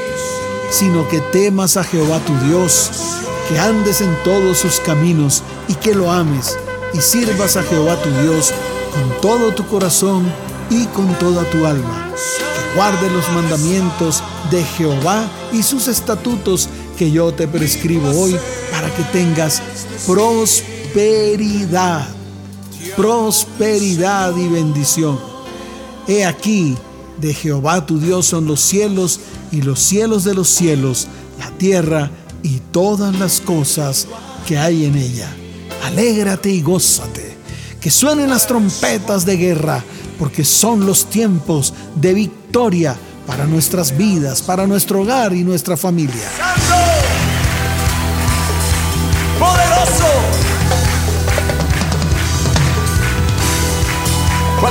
Sino 0.70 1.08
que 1.08 1.20
temas 1.20 1.76
a 1.76 1.84
Jehová 1.84 2.18
tu 2.20 2.36
Dios, 2.46 2.90
que 3.48 3.58
andes 3.58 4.00
en 4.00 4.14
todos 4.24 4.58
sus 4.58 4.80
caminos 4.80 5.42
y 5.68 5.74
que 5.74 5.94
lo 5.94 6.10
ames 6.10 6.56
y 6.94 7.00
sirvas 7.00 7.56
a 7.56 7.62
Jehová 7.62 7.96
tu 8.02 8.10
Dios 8.22 8.52
con 8.92 9.20
todo 9.20 9.52
tu 9.52 9.66
corazón 9.66 10.30
y 10.70 10.86
con 10.86 11.14
toda 11.18 11.44
tu 11.50 11.66
alma. 11.66 12.10
Que 12.14 12.76
guardes 12.76 13.12
los 13.12 13.28
mandamientos 13.30 14.22
de 14.50 14.62
Jehová 14.64 15.24
y 15.52 15.62
sus 15.62 15.88
estatutos 15.88 16.68
que 16.98 17.10
yo 17.10 17.32
te 17.32 17.48
prescribo 17.48 18.10
hoy 18.10 18.36
para 18.70 18.94
que 18.94 19.02
tengas 19.04 19.62
prosperidad, 20.06 20.71
prosperidad 22.96 24.36
y 24.36 24.48
bendición. 24.48 25.18
He 26.06 26.24
aquí, 26.24 26.76
de 27.20 27.32
Jehová 27.34 27.86
tu 27.86 27.98
Dios 27.98 28.26
son 28.26 28.46
los 28.46 28.60
cielos 28.60 29.20
y 29.50 29.62
los 29.62 29.78
cielos 29.80 30.24
de 30.24 30.34
los 30.34 30.48
cielos, 30.48 31.06
la 31.38 31.50
tierra 31.52 32.10
y 32.42 32.58
todas 32.72 33.18
las 33.18 33.40
cosas 33.40 34.08
que 34.46 34.58
hay 34.58 34.84
en 34.84 34.96
ella. 34.96 35.32
Alégrate 35.84 36.50
y 36.50 36.62
gózate, 36.62 37.36
que 37.80 37.90
suenen 37.90 38.30
las 38.30 38.46
trompetas 38.46 39.24
de 39.24 39.36
guerra, 39.36 39.84
porque 40.18 40.44
son 40.44 40.86
los 40.86 41.06
tiempos 41.06 41.74
de 41.96 42.14
victoria 42.14 42.96
para 43.26 43.46
nuestras 43.46 43.96
vidas, 43.96 44.42
para 44.42 44.66
nuestro 44.66 45.02
hogar 45.02 45.32
y 45.32 45.44
nuestra 45.44 45.76
familia. 45.76 46.61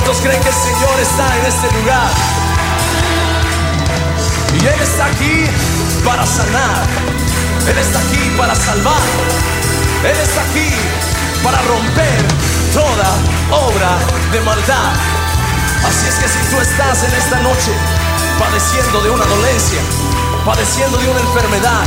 ¿Cuántos 0.04 0.22
creen 0.24 0.42
que 0.42 0.50
el 0.50 0.56
Señor 0.56 1.00
está 1.00 1.38
en 1.38 1.46
este 1.46 1.72
lugar? 1.78 2.10
Y 4.60 4.66
Él 4.66 4.82
está 4.82 5.06
aquí 5.06 5.46
para 6.04 6.26
sanar. 6.26 6.88
Él 7.70 7.78
está 7.78 8.00
aquí 8.00 8.34
para 8.36 8.56
salvar. 8.56 9.02
Él 10.04 10.18
está 10.18 10.42
aquí 10.42 10.74
para 11.44 11.62
romper 11.62 12.18
toda 12.74 13.14
obra 13.52 14.00
de 14.32 14.42
maldad. 14.42 14.92
Así 15.86 16.08
es 16.08 16.16
que 16.16 16.28
si 16.30 16.40
tú 16.50 16.60
estás 16.60 17.04
en 17.04 17.14
esta 17.14 17.40
noche 17.42 17.72
padeciendo 18.40 19.02
de 19.02 19.12
una 19.12 19.26
dolencia, 19.26 19.82
padeciendo 20.44 20.98
de 20.98 21.10
una 21.12 21.20
enfermedad, 21.20 21.86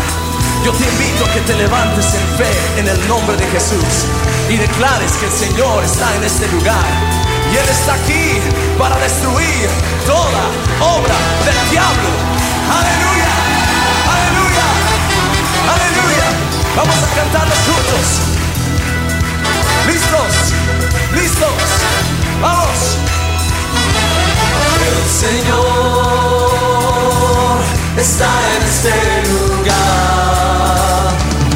yo 0.64 0.70
te 0.70 0.84
invito 0.84 1.26
a 1.26 1.32
que 1.32 1.40
te 1.40 1.54
levantes 1.56 2.14
en 2.14 2.28
fe 2.38 2.78
en 2.78 2.86
el 2.86 3.08
nombre 3.08 3.36
de 3.36 3.46
Jesús 3.48 4.06
y 4.48 4.56
declares 4.56 5.10
que 5.18 5.26
el 5.26 5.32
Señor 5.32 5.82
está 5.82 6.14
en 6.14 6.22
este 6.22 6.46
lugar. 6.52 7.23
Y 7.52 7.56
Él 7.56 7.68
está 7.68 7.94
aquí 7.94 8.40
para 8.78 8.96
destruir 8.98 9.68
toda 10.06 10.50
obra 10.80 11.14
del 11.44 11.70
diablo. 11.70 12.08
Aleluya, 12.78 13.32
aleluya, 14.14 14.66
aleluya. 15.74 16.26
Vamos 16.76 16.96
a 16.96 17.06
cantarlos 17.14 17.58
juntos. 17.68 18.06
¿Listos? 19.86 20.32
¿Listos? 21.14 21.58
Vamos. 22.40 22.78
El 24.86 24.98
Señor 25.08 25.64
está 27.96 28.28
en 28.56 28.62
este 28.62 28.94
lugar. 29.30 29.74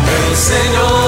El 0.07 0.36
Señor 0.36 1.07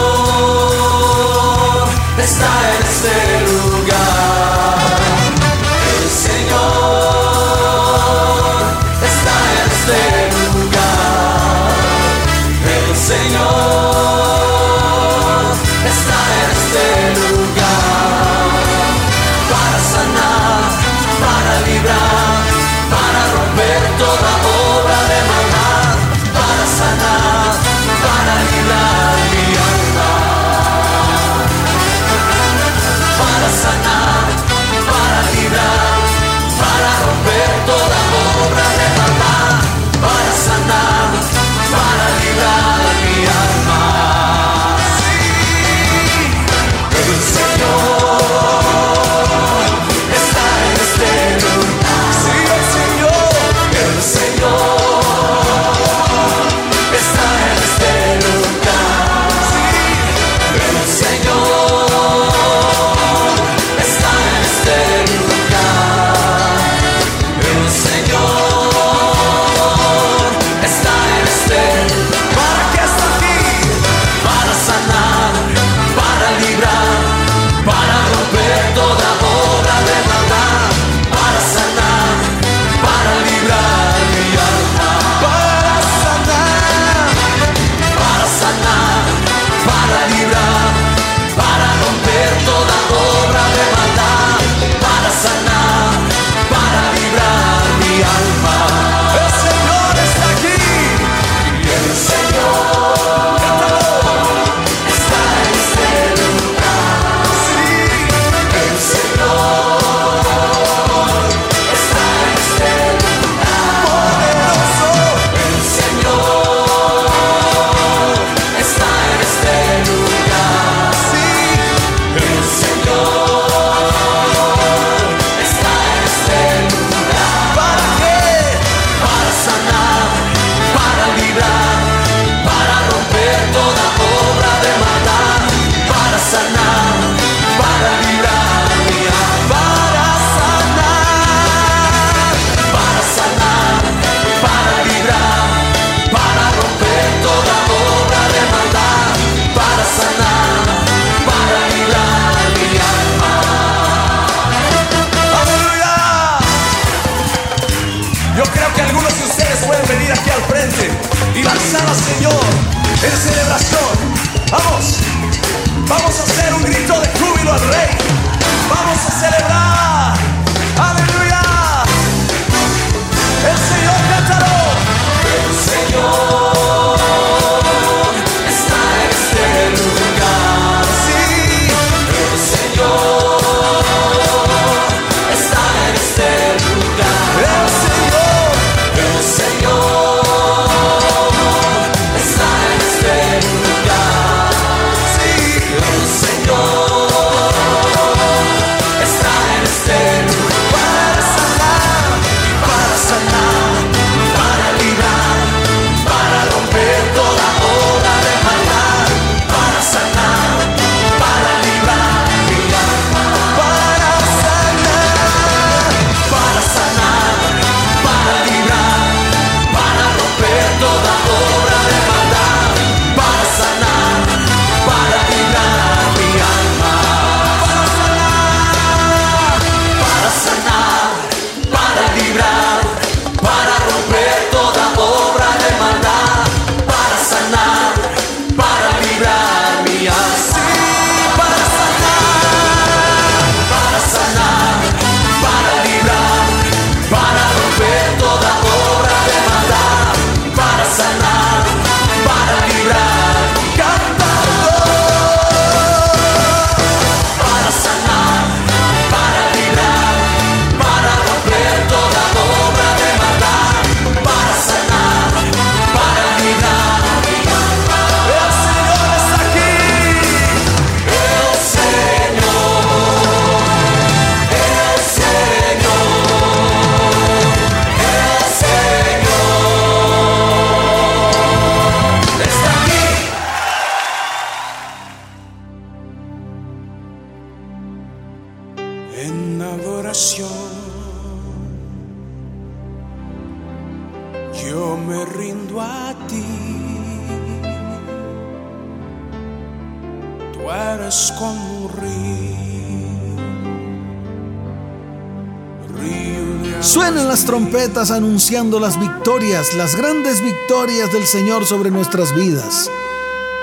Suenan 306.93 307.29
las 307.29 307.45
trompetas 307.45 308.11
anunciando 308.11 308.81
las 308.81 308.99
victorias, 308.99 309.75
las 309.75 309.95
grandes 309.95 310.43
victorias 310.43 311.13
del 311.13 311.25
Señor 311.25 311.65
sobre 311.65 311.89
nuestras 311.89 312.35
vidas. 312.35 312.91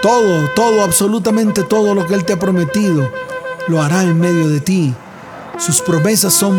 Todo, 0.01 0.49
todo, 0.55 0.81
absolutamente 0.81 1.63
todo 1.63 1.93
lo 1.93 2.07
que 2.07 2.13
Él 2.13 2.23
te 2.23 2.31
ha 2.31 2.39
prometido, 2.39 3.11
lo 3.67 3.81
hará 3.81 4.03
en 4.03 4.17
medio 4.17 4.47
de 4.47 4.61
ti. 4.61 4.95
Sus 5.57 5.81
promesas 5.81 6.33
son 6.33 6.57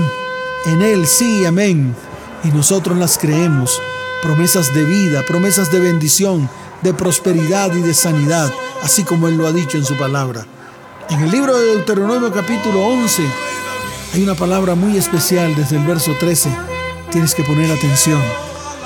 en 0.66 0.82
Él, 0.82 1.06
sí, 1.06 1.46
amén. 1.46 1.96
Y 2.44 2.48
nosotros 2.48 2.98
las 2.98 3.16
creemos. 3.16 3.80
Promesas 4.20 4.74
de 4.74 4.84
vida, 4.84 5.24
promesas 5.26 5.72
de 5.72 5.80
bendición, 5.80 6.50
de 6.82 6.92
prosperidad 6.92 7.74
y 7.74 7.80
de 7.80 7.94
sanidad, 7.94 8.52
así 8.82 9.04
como 9.04 9.28
Él 9.28 9.38
lo 9.38 9.46
ha 9.46 9.52
dicho 9.52 9.78
en 9.78 9.86
su 9.86 9.96
palabra. 9.96 10.46
En 11.08 11.20
el 11.20 11.30
libro 11.30 11.56
de 11.56 11.64
Deuteronomio 11.64 12.30
capítulo 12.30 12.84
11 12.84 13.47
hay 14.12 14.22
una 14.22 14.34
palabra 14.34 14.74
muy 14.74 14.96
especial 14.96 15.54
desde 15.54 15.76
el 15.76 15.84
verso 15.84 16.12
13. 16.18 16.50
Tienes 17.10 17.34
que 17.34 17.44
poner 17.44 17.70
atención. 17.70 18.20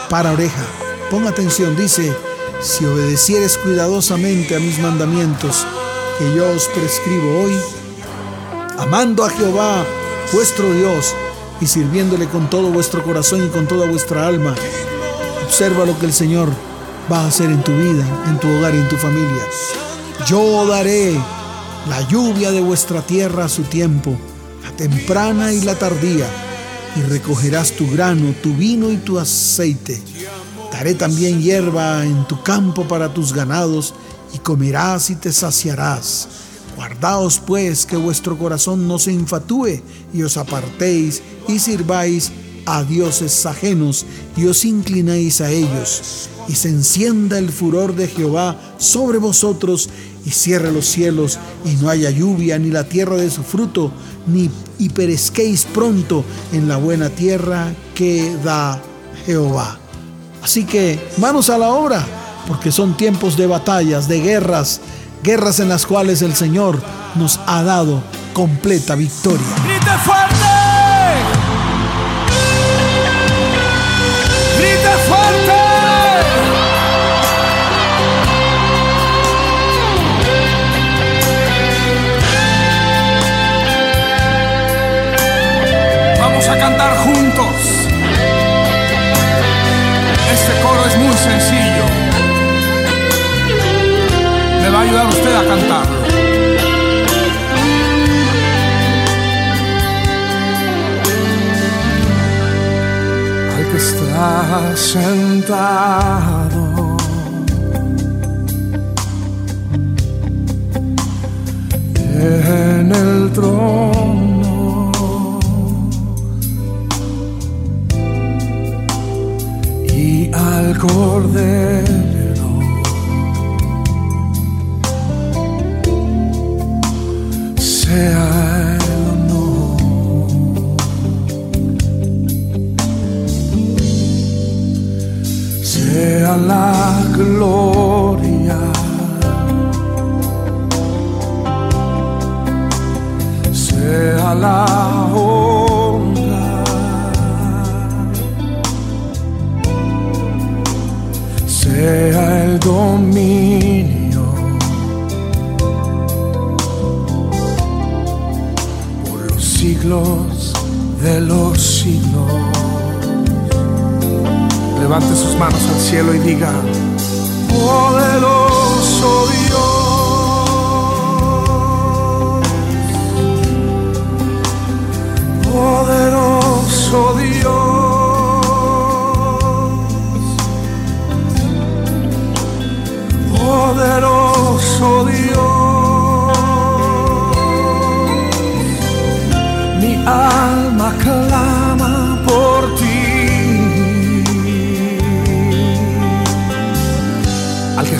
Para 0.08 0.32
oreja. 0.32 0.64
Pon 1.10 1.26
atención. 1.26 1.76
Dice, 1.76 2.14
si 2.60 2.84
obedecieres 2.84 3.56
cuidadosamente 3.58 4.56
a 4.56 4.60
mis 4.60 4.78
mandamientos 4.78 5.66
que 6.18 6.34
yo 6.34 6.50
os 6.50 6.66
prescribo 6.68 7.42
hoy, 7.42 7.52
amando 8.78 9.24
a 9.24 9.30
Jehová, 9.30 9.84
vuestro 10.32 10.72
Dios, 10.72 11.14
y 11.60 11.66
sirviéndole 11.66 12.26
con 12.26 12.50
todo 12.50 12.70
vuestro 12.70 13.02
corazón 13.04 13.46
y 13.46 13.48
con 13.48 13.66
toda 13.66 13.86
vuestra 13.86 14.26
alma, 14.26 14.54
observa 15.44 15.86
lo 15.86 15.98
que 15.98 16.06
el 16.06 16.12
Señor 16.12 16.48
va 17.10 17.20
a 17.20 17.28
hacer 17.28 17.50
en 17.50 17.62
tu 17.62 17.72
vida, 17.72 18.04
en 18.28 18.38
tu 18.38 18.48
hogar 18.48 18.74
y 18.74 18.78
en 18.78 18.88
tu 18.88 18.96
familia. 18.96 19.44
Yo 20.26 20.66
daré 20.66 21.12
la 21.88 22.00
lluvia 22.08 22.50
de 22.50 22.60
vuestra 22.60 23.02
tierra 23.02 23.44
a 23.44 23.48
su 23.48 23.62
tiempo, 23.62 24.16
temprana 24.76 25.52
y 25.52 25.60
la 25.62 25.78
tardía, 25.78 26.26
y 26.96 27.02
recogerás 27.02 27.72
tu 27.72 27.90
grano, 27.90 28.34
tu 28.42 28.54
vino 28.54 28.90
y 28.90 28.96
tu 28.96 29.18
aceite. 29.18 30.00
Daré 30.72 30.94
también 30.94 31.40
hierba 31.40 32.04
en 32.04 32.26
tu 32.26 32.42
campo 32.42 32.86
para 32.88 33.12
tus 33.12 33.32
ganados, 33.32 33.94
y 34.32 34.38
comerás 34.38 35.10
y 35.10 35.16
te 35.16 35.32
saciarás. 35.32 36.28
Guardaos 36.76 37.38
pues 37.38 37.84
que 37.84 37.96
vuestro 37.96 38.38
corazón 38.38 38.88
no 38.88 38.98
se 38.98 39.12
infatúe 39.12 39.82
y 40.12 40.22
os 40.22 40.36
apartéis 40.36 41.22
y 41.46 41.58
sirváis 41.58 42.32
a 42.64 42.82
dioses 42.84 43.44
ajenos 43.44 44.06
y 44.36 44.46
os 44.46 44.64
inclinéis 44.64 45.40
a 45.40 45.50
ellos. 45.50 46.28
Y 46.48 46.54
se 46.54 46.70
encienda 46.70 47.38
el 47.38 47.50
furor 47.50 47.94
de 47.94 48.08
Jehová 48.08 48.56
sobre 48.78 49.18
vosotros 49.18 49.90
y 50.24 50.30
cierre 50.30 50.70
los 50.70 50.86
cielos 50.86 51.38
y 51.64 51.74
no 51.82 51.88
haya 51.88 52.10
lluvia 52.10 52.58
ni 52.58 52.70
la 52.70 52.84
tierra 52.84 53.16
de 53.16 53.30
su 53.30 53.42
fruto, 53.42 53.92
ni 54.26 54.50
y 54.78 54.88
perezquéis 54.88 55.64
pronto 55.64 56.24
en 56.52 56.68
la 56.68 56.76
buena 56.76 57.08
tierra 57.08 57.72
que 57.94 58.36
da 58.42 58.80
Jehová. 59.26 59.78
Así 60.42 60.64
que 60.64 60.98
manos 61.18 61.50
a 61.50 61.58
la 61.58 61.70
obra, 61.72 62.04
porque 62.48 62.72
son 62.72 62.96
tiempos 62.96 63.36
de 63.36 63.46
batallas, 63.46 64.08
de 64.08 64.20
guerras, 64.20 64.80
guerras 65.22 65.60
en 65.60 65.68
las 65.68 65.86
cuales 65.86 66.22
el 66.22 66.34
Señor 66.34 66.82
nos 67.14 67.38
ha 67.46 67.62
dado 67.62 68.02
completa 68.32 68.94
victoria. 68.94 69.46
¡Grite 69.64 69.98
fuerte! 70.04 70.36
¡Grite 74.58 74.96
fuerte! 75.08 75.61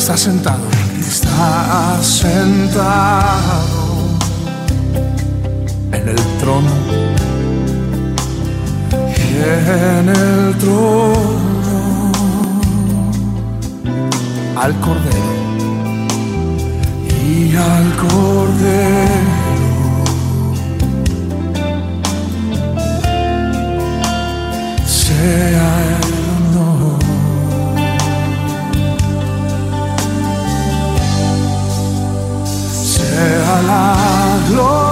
está 0.02 0.16
sentado, 0.16 0.66
está 0.98 1.96
sentado 2.02 3.38
en 5.92 6.08
el 6.08 6.16
trono, 6.40 6.72
en 9.16 10.08
el 10.08 10.56
trono 10.58 12.10
al 14.56 14.74
cordero. 14.80 15.32
Y 17.24 17.54
al 17.54 17.96
cordero. 17.96 19.42
Sea 24.84 25.91
והלג 33.22 34.50
לא 34.50 34.91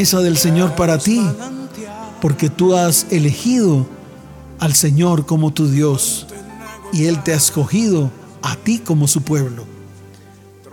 Del 0.00 0.38
Señor 0.38 0.74
para 0.76 0.96
ti, 0.96 1.20
porque 2.22 2.48
tú 2.48 2.74
has 2.74 3.06
elegido 3.10 3.86
al 4.58 4.72
Señor 4.72 5.26
como 5.26 5.52
tu 5.52 5.68
Dios 5.68 6.26
y 6.90 7.04
Él 7.04 7.22
te 7.22 7.34
ha 7.34 7.36
escogido 7.36 8.10
a 8.40 8.56
ti 8.56 8.78
como 8.78 9.06
su 9.06 9.20
pueblo. 9.20 9.66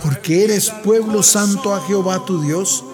Porque 0.01 0.45
eres 0.45 0.71
pueblo 0.81 1.23
santo 1.23 1.75
a 1.75 1.81
Jehová 1.81 2.23
tu 2.23 2.41
Dios 2.41 2.85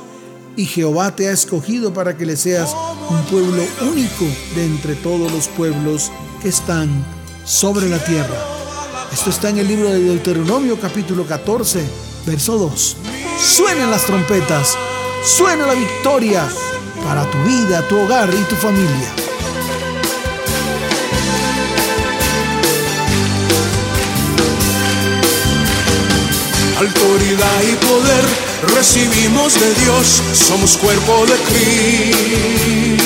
y 0.58 0.66
Jehová 0.66 1.16
te 1.16 1.30
ha 1.30 1.32
escogido 1.32 1.94
para 1.94 2.18
que 2.18 2.26
le 2.26 2.36
seas 2.36 2.76
un 3.12 3.22
pueblo 3.26 3.64
único 3.84 4.26
de 4.56 4.66
entre 4.66 4.96
todos 4.96 5.32
los 5.32 5.48
pueblos 5.50 6.12
que 6.42 6.50
están 6.50 6.90
sobre 7.46 7.88
la 7.90 8.04
tierra. 8.04 8.36
Esto 9.14 9.30
está 9.30 9.50
en 9.50 9.60
el 9.60 9.68
libro 9.68 9.88
de 9.88 10.00
Deuteronomio 10.00 10.80
capítulo 10.82 11.28
14, 11.28 11.84
verso 12.26 12.58
2. 12.58 12.98
Suenan 13.40 13.92
las 13.92 14.08
trompetas, 14.08 14.76
suena 15.26 15.66
la 15.66 15.74
victoria 15.74 16.48
para 17.04 17.30
tu 17.30 17.38
vida, 17.44 17.82
tu 17.88 18.00
hogar 18.00 18.30
y 18.34 18.44
tu 18.44 18.56
familia. 18.56 19.12
Autoridad 26.80 27.62
y 27.72 27.76
poder 27.86 28.26
recibimos 28.76 29.54
de 29.60 29.74
Dios, 29.76 30.22
somos 30.34 30.78
cuerpo 30.78 31.26
de 31.26 31.36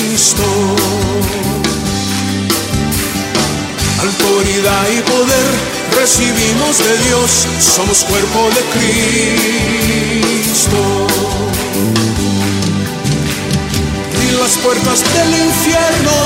Cristo. 0.08 0.42
Autoridad 4.00 4.88
y 4.96 5.00
poder 5.02 5.46
recibimos 6.00 6.78
de 6.78 6.98
Dios, 7.08 7.46
somos 7.60 8.04
cuerpo 8.04 8.50
de 8.50 8.62
Cristo. 10.44 10.87
Las 14.48 14.56
puertas 14.64 15.00
del 15.12 15.30
infierno 15.44 16.16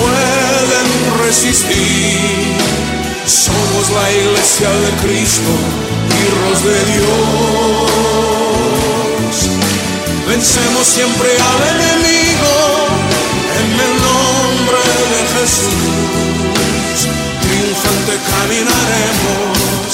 pueden 0.00 0.88
resistir. 1.26 2.56
Somos 3.26 3.90
la 3.90 4.10
iglesia 4.10 4.70
de 4.70 4.90
Cristo, 5.02 5.52
hijos 6.22 6.58
de 6.64 6.78
Dios. 6.92 7.90
Vencemos 10.26 10.86
siempre 10.86 11.28
al 11.50 11.60
enemigo 11.74 12.54
en 13.60 13.70
el 13.86 13.94
nombre 14.08 14.82
de 15.12 15.20
Jesús. 15.34 16.98
Triunfante 17.42 18.12
caminaremos 18.32 19.88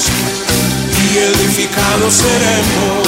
y 1.03 1.05
edificados 1.17 2.13
seremos. 2.13 3.07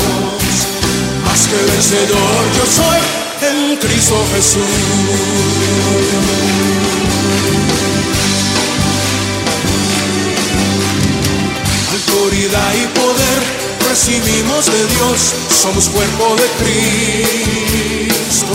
Más 1.24 1.42
que 1.48 1.60
vencedor 1.72 2.42
yo 2.58 2.66
soy 2.66 3.29
Cristo 3.80 4.16
Jesús. 4.34 4.64
Autoridad 11.92 12.74
y 12.74 12.88
poder 13.00 13.40
recibimos 13.90 14.66
de 14.66 14.86
Dios, 14.88 15.34
somos 15.50 15.90
cuerpo 15.90 16.36
de 16.36 16.48
Cristo. 16.64 18.54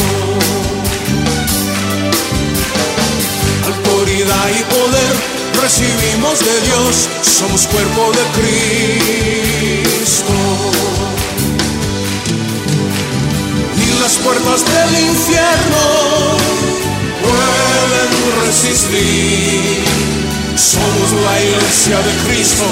Autoridad 3.66 4.48
y 4.48 4.62
poder 4.74 5.14
recibimos 5.60 6.38
de 6.40 6.60
Dios, 6.66 7.08
somos 7.22 7.66
cuerpo 7.66 8.10
de 8.12 8.24
Cristo. 10.00 10.53
Puertas 14.24 14.64
del 14.64 14.90
infierno 15.04 15.84
pueden 17.22 18.10
resistir. 18.46 19.84
Somos 20.56 21.12
la 21.24 21.34
iglesia 21.40 21.98
de 21.98 22.12
Cristo, 22.26 22.64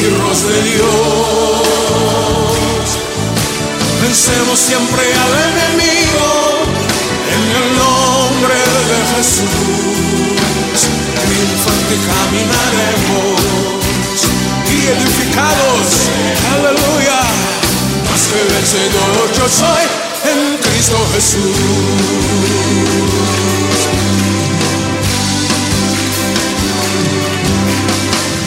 hijos 0.00 0.38
de 0.48 0.58
Dios. 0.70 1.68
Vencemos 4.02 4.58
siempre 4.58 5.02
al 5.24 5.32
enemigo 5.52 6.28
en 7.34 7.42
el 7.60 7.66
nombre 7.76 8.56
de 8.88 8.98
Jesús. 9.12 10.78
Triunfante 11.20 11.94
caminaremos 12.08 13.40
y 14.72 14.76
edificados, 14.96 15.86
aleluya. 16.54 17.20
Más 18.10 18.22
que 18.28 18.40
vencedor 18.54 19.20
yo 19.36 19.46
soy 19.48 20.09
Cristo 20.72 20.96
Jesús. 21.14 21.40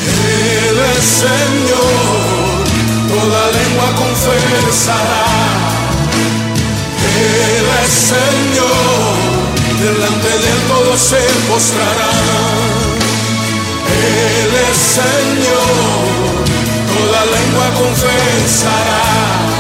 Él 0.07 0.78
es 0.97 1.03
Señor, 1.03 2.63
toda 3.09 3.51
lengua 3.51 3.89
confesará. 3.97 5.26
Él 7.15 7.67
es 7.84 7.91
Señor, 8.13 9.15
delante 9.80 10.30
de 10.30 10.49
él 10.53 10.61
todos 10.67 10.99
se 10.99 11.24
postrará. 11.49 12.13
Él 13.88 14.51
es 14.69 14.78
Señor, 14.99 15.74
toda 16.93 17.21
lengua 17.26 17.67
confesará. 17.78 19.53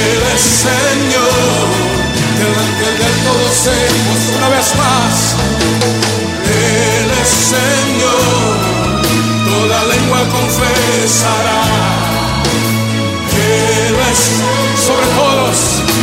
Él 0.00 0.22
es 0.34 0.42
Señor, 0.66 1.68
delante 2.40 2.86
de 3.02 3.10
todos 3.26 3.56
postrará. 3.76 4.18
Una 4.36 4.48
vez 4.48 4.68
más, 4.76 5.14
Él 6.46 7.10
es 7.22 7.28
Señor, 7.54 8.22
toda 9.50 9.78
lengua 9.92 10.20
confesará. 10.36 11.62
Él 13.32 13.96
es 14.10 14.20
sobre 14.86 15.06
todos, 15.20 15.58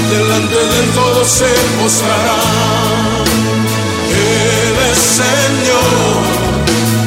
delante 0.09 0.55
de 0.55 0.81
todos 0.93 1.27
se 1.27 1.51
postrarán. 1.81 3.27
Él 4.09 4.75
es 4.91 4.99
Señor, 5.21 6.17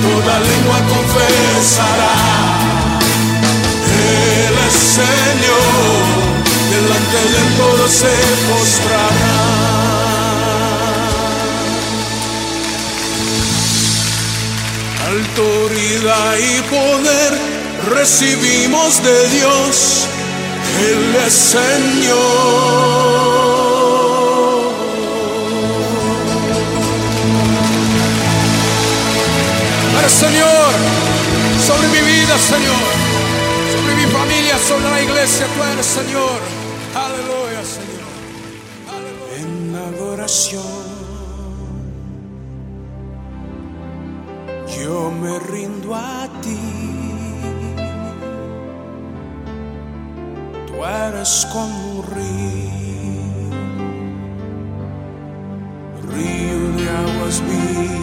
toda 0.02 0.34
lengua 0.40 0.78
confesará. 0.94 2.14
Él 3.90 4.54
es 4.66 4.74
Señor, 4.98 6.29
delante 6.90 7.16
de 7.16 7.38
él 7.38 7.48
todos 7.56 7.90
se 7.90 8.14
postrarán. 8.50 9.70
Autoridad 15.08 16.36
y 16.38 16.60
poder 16.62 17.32
recibimos 17.90 19.02
de 19.02 19.28
Dios, 19.28 20.06
Él 20.80 21.16
es 21.26 21.32
Señor. 21.32 22.80
Señor, 30.08 30.72
sobre 31.66 31.88
mi 31.88 32.00
vida, 32.00 32.36
Señor, 32.36 32.88
sobre 33.72 33.94
mi 33.94 34.06
familia, 34.12 34.58
sobre 34.58 34.90
la 34.90 35.00
iglesia, 35.00 35.46
tú 35.56 35.62
eres 35.62 35.86
Señor. 35.86 36.59
Adoración. 40.30 40.62
Yo 44.78 45.10
me 45.10 45.38
rindo 45.40 45.94
a 45.94 46.28
ti. 46.40 46.58
Tú 50.66 50.84
eres 50.84 51.46
como 51.52 51.98
un 51.98 52.06
río, 52.14 53.50
río 56.14 56.60
de 56.78 56.84
aguas 56.90 57.42
vivas, 57.48 57.99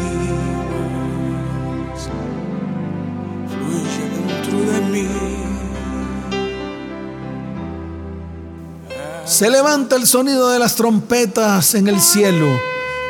Se 9.27 9.49
levanta 9.49 9.97
el 9.97 10.07
sonido 10.07 10.51
de 10.51 10.57
las 10.57 10.75
trompetas 10.75 11.75
en 11.75 11.89
el 11.89 11.99
cielo, 11.99 12.47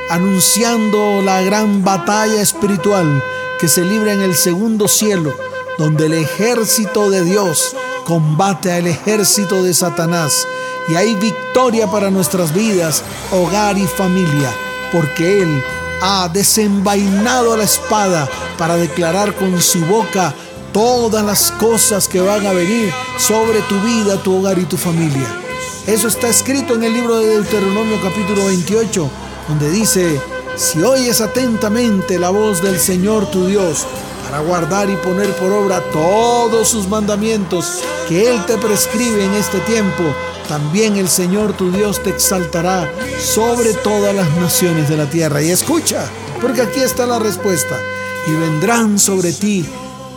anunciando 0.10 1.22
la 1.22 1.44
gran 1.44 1.84
batalla 1.84 2.42
espiritual 2.42 3.24
que 3.60 3.68
se 3.68 3.86
libra 3.86 4.14
en 4.14 4.22
el 4.22 4.36
segundo 4.36 4.88
cielo, 4.88 5.32
donde 5.78 6.08
el 6.08 6.14
ejército 6.14 7.12
de 7.12 7.24
Dios 7.24 7.76
combate 8.04 8.72
al 8.72 8.88
ejército 8.88 9.62
de 9.62 9.76
Satanás 9.76 10.48
y 10.90 10.96
hay 10.96 11.14
victoria 11.14 11.86
para 11.86 12.10
nuestras 12.10 12.52
vidas, 12.52 13.04
hogar 13.32 13.78
y 13.78 13.86
familia, 13.86 14.52
porque 14.92 15.44
Él 15.44 15.64
ha 16.02 16.30
desenvainado 16.30 17.56
la 17.56 17.64
espada 17.64 18.28
para 18.58 18.76
declarar 18.76 19.36
con 19.36 19.62
su 19.62 19.86
boca 19.86 20.34
todas 20.74 21.24
las 21.24 21.52
cosas 21.52 22.08
que 22.08 22.22
van 22.22 22.48
a 22.48 22.54
venir 22.54 22.92
sobre 23.20 23.62
tu 23.62 23.80
vida, 23.82 24.18
tu 24.24 24.40
hogar 24.40 24.58
y 24.58 24.66
tu 24.66 24.78
familia. 24.78 25.47
Eso 25.88 26.10
está 26.10 26.28
escrito 26.28 26.76
en 26.76 26.84
el 26.84 26.92
libro 26.92 27.18
de 27.18 27.28
Deuteronomio 27.28 27.98
capítulo 28.04 28.46
28, 28.48 29.10
donde 29.48 29.72
dice, 29.72 30.20
si 30.58 30.84
oyes 30.84 31.22
atentamente 31.22 32.20
la 32.20 32.30
voz 32.30 32.62
del 32.62 32.78
Señor 32.78 33.32
tu 33.32 33.48
Dios, 33.48 33.88
para 34.26 34.40
guardar 34.40 34.90
y 34.90 34.98
poner 34.98 35.34
por 35.38 35.50
obra 35.54 35.82
todos 35.94 36.68
sus 36.68 36.90
mandamientos 36.90 37.82
que 38.10 38.30
Él 38.30 38.46
te 38.46 38.58
prescribe 38.58 39.24
en 39.24 39.34
este 39.36 39.60
tiempo, 39.60 40.04
también 40.50 40.98
el 40.98 41.08
Señor 41.08 41.54
tu 41.54 41.72
Dios 41.72 42.04
te 42.04 42.10
exaltará 42.10 42.92
sobre 43.18 43.74
todas 43.76 44.14
las 44.14 44.30
naciones 44.36 44.90
de 44.90 44.98
la 44.98 45.10
tierra. 45.10 45.42
Y 45.42 45.52
escucha, 45.52 46.04
porque 46.42 46.64
aquí 46.64 46.82
está 46.82 47.06
la 47.06 47.18
respuesta. 47.18 47.80
Y 48.28 48.32
vendrán 48.32 49.00
sobre 49.00 49.32
ti 49.32 49.66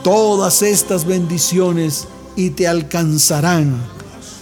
todas 0.03 0.63
estas 0.63 1.05
bendiciones 1.05 2.09
y 2.35 2.51
te 2.51 2.67
alcanzarán. 2.67 4.00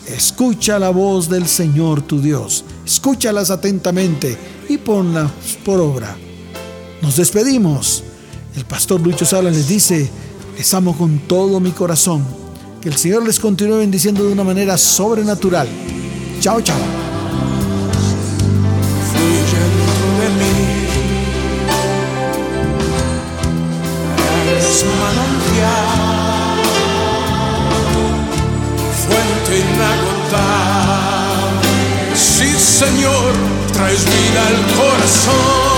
Escucha 0.09 0.78
la 0.78 0.90
voz 0.90 1.28
del 1.28 1.46
Señor 1.46 2.02
tu 2.02 2.20
Dios. 2.20 2.64
Escúchalas 2.86 3.50
atentamente 3.50 4.36
y 4.68 4.78
ponlas 4.78 5.30
por 5.64 5.80
obra. 5.80 6.16
Nos 7.02 7.16
despedimos. 7.16 8.02
El 8.56 8.64
pastor 8.64 9.00
Lucho 9.00 9.24
Sala 9.24 9.50
les 9.50 9.68
dice, 9.68 10.11
les 10.56 10.74
amo 10.74 10.96
con 10.96 11.18
todo 11.20 11.61
mi 11.61 11.70
corazón. 11.72 12.24
Que 12.80 12.88
el 12.88 12.96
Señor 12.96 13.26
les 13.26 13.38
continúe 13.38 13.78
bendiciendo 13.78 14.24
de 14.24 14.32
una 14.32 14.44
manera 14.44 14.78
sobrenatural. 14.78 15.68
Chao, 16.40 16.61
chao. 16.62 17.07
Señor, 32.79 33.33
traes 33.72 34.05
vida 34.05 34.47
al 34.47 34.76
corazón. 34.76 35.78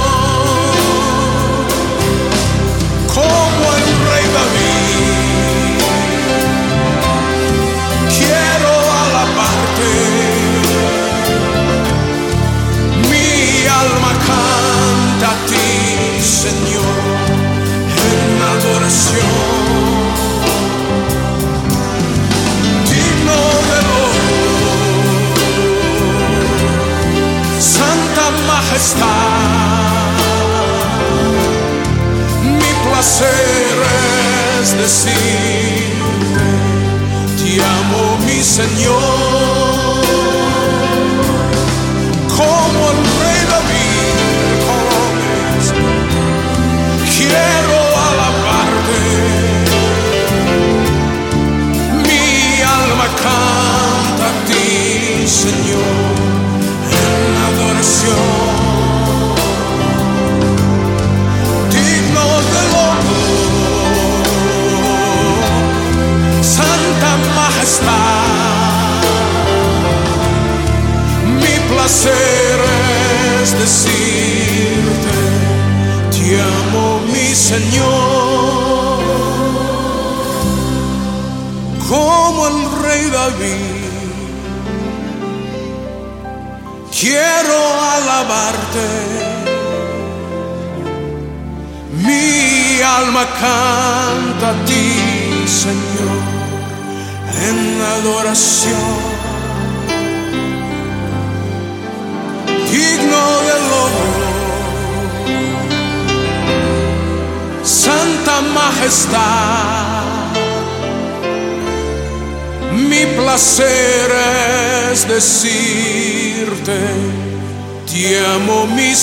Señor 38.50 39.09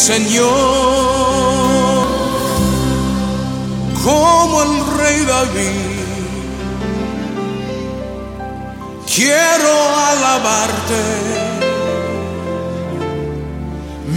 Señor, 0.08 0.48
como 4.06 4.64
el 4.64 4.98
rey 4.98 5.20
David. 5.26 5.98
Quiero 9.14 9.74
alabarte. 10.12 11.04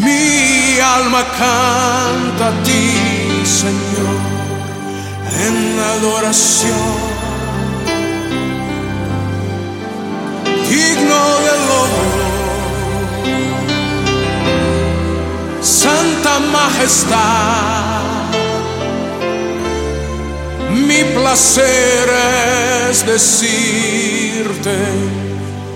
Mi 0.04 0.78
alma 0.78 1.24
canta 1.36 2.46
a 2.50 2.62
ti, 2.62 3.42
Señor, 3.44 4.16
en 5.44 5.56
adoración. 5.96 7.00
Digno 10.70 11.20
del 11.46 11.62
honor, 11.80 12.29
Santa 15.62 16.38
Majestad. 16.52 18.00
Mi 20.86 21.04
placer 21.14 22.08
es 22.90 23.06
decirte, 23.06 24.76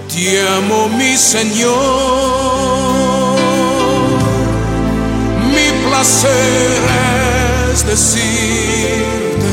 te 0.09 0.41
amo 0.57 0.89
mi 0.89 1.17
Señor 1.17 2.45
mi 5.55 5.89
placer 5.89 6.83
es 7.73 7.87
decirte, 7.87 9.51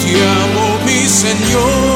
te 0.00 0.12
amo 0.24 0.78
mi 0.84 1.06
Señor. 1.06 1.95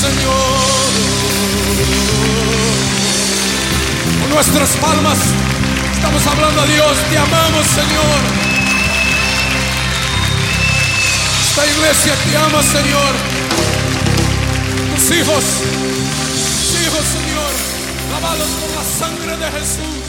Señor. 0.00 0.90
Señor. 1.76 2.00
nuestras 4.30 4.70
palmas 4.76 5.18
estamos 5.92 6.26
hablando 6.26 6.62
a 6.62 6.66
Dios. 6.66 6.96
Te 7.10 7.18
amamos, 7.18 7.66
Señor. 7.66 8.20
Esta 11.42 11.66
iglesia 11.66 12.14
te 12.24 12.36
ama, 12.38 12.62
Señor. 12.62 13.12
Tus 14.94 15.10
hijos, 15.18 15.44
tus 16.32 16.80
hijos, 16.80 17.04
Señor, 17.04 17.52
lavados 18.12 18.48
por 18.60 18.70
la 18.76 18.84
sangre 18.84 19.36
de 19.36 19.50
Jesús. 19.58 19.99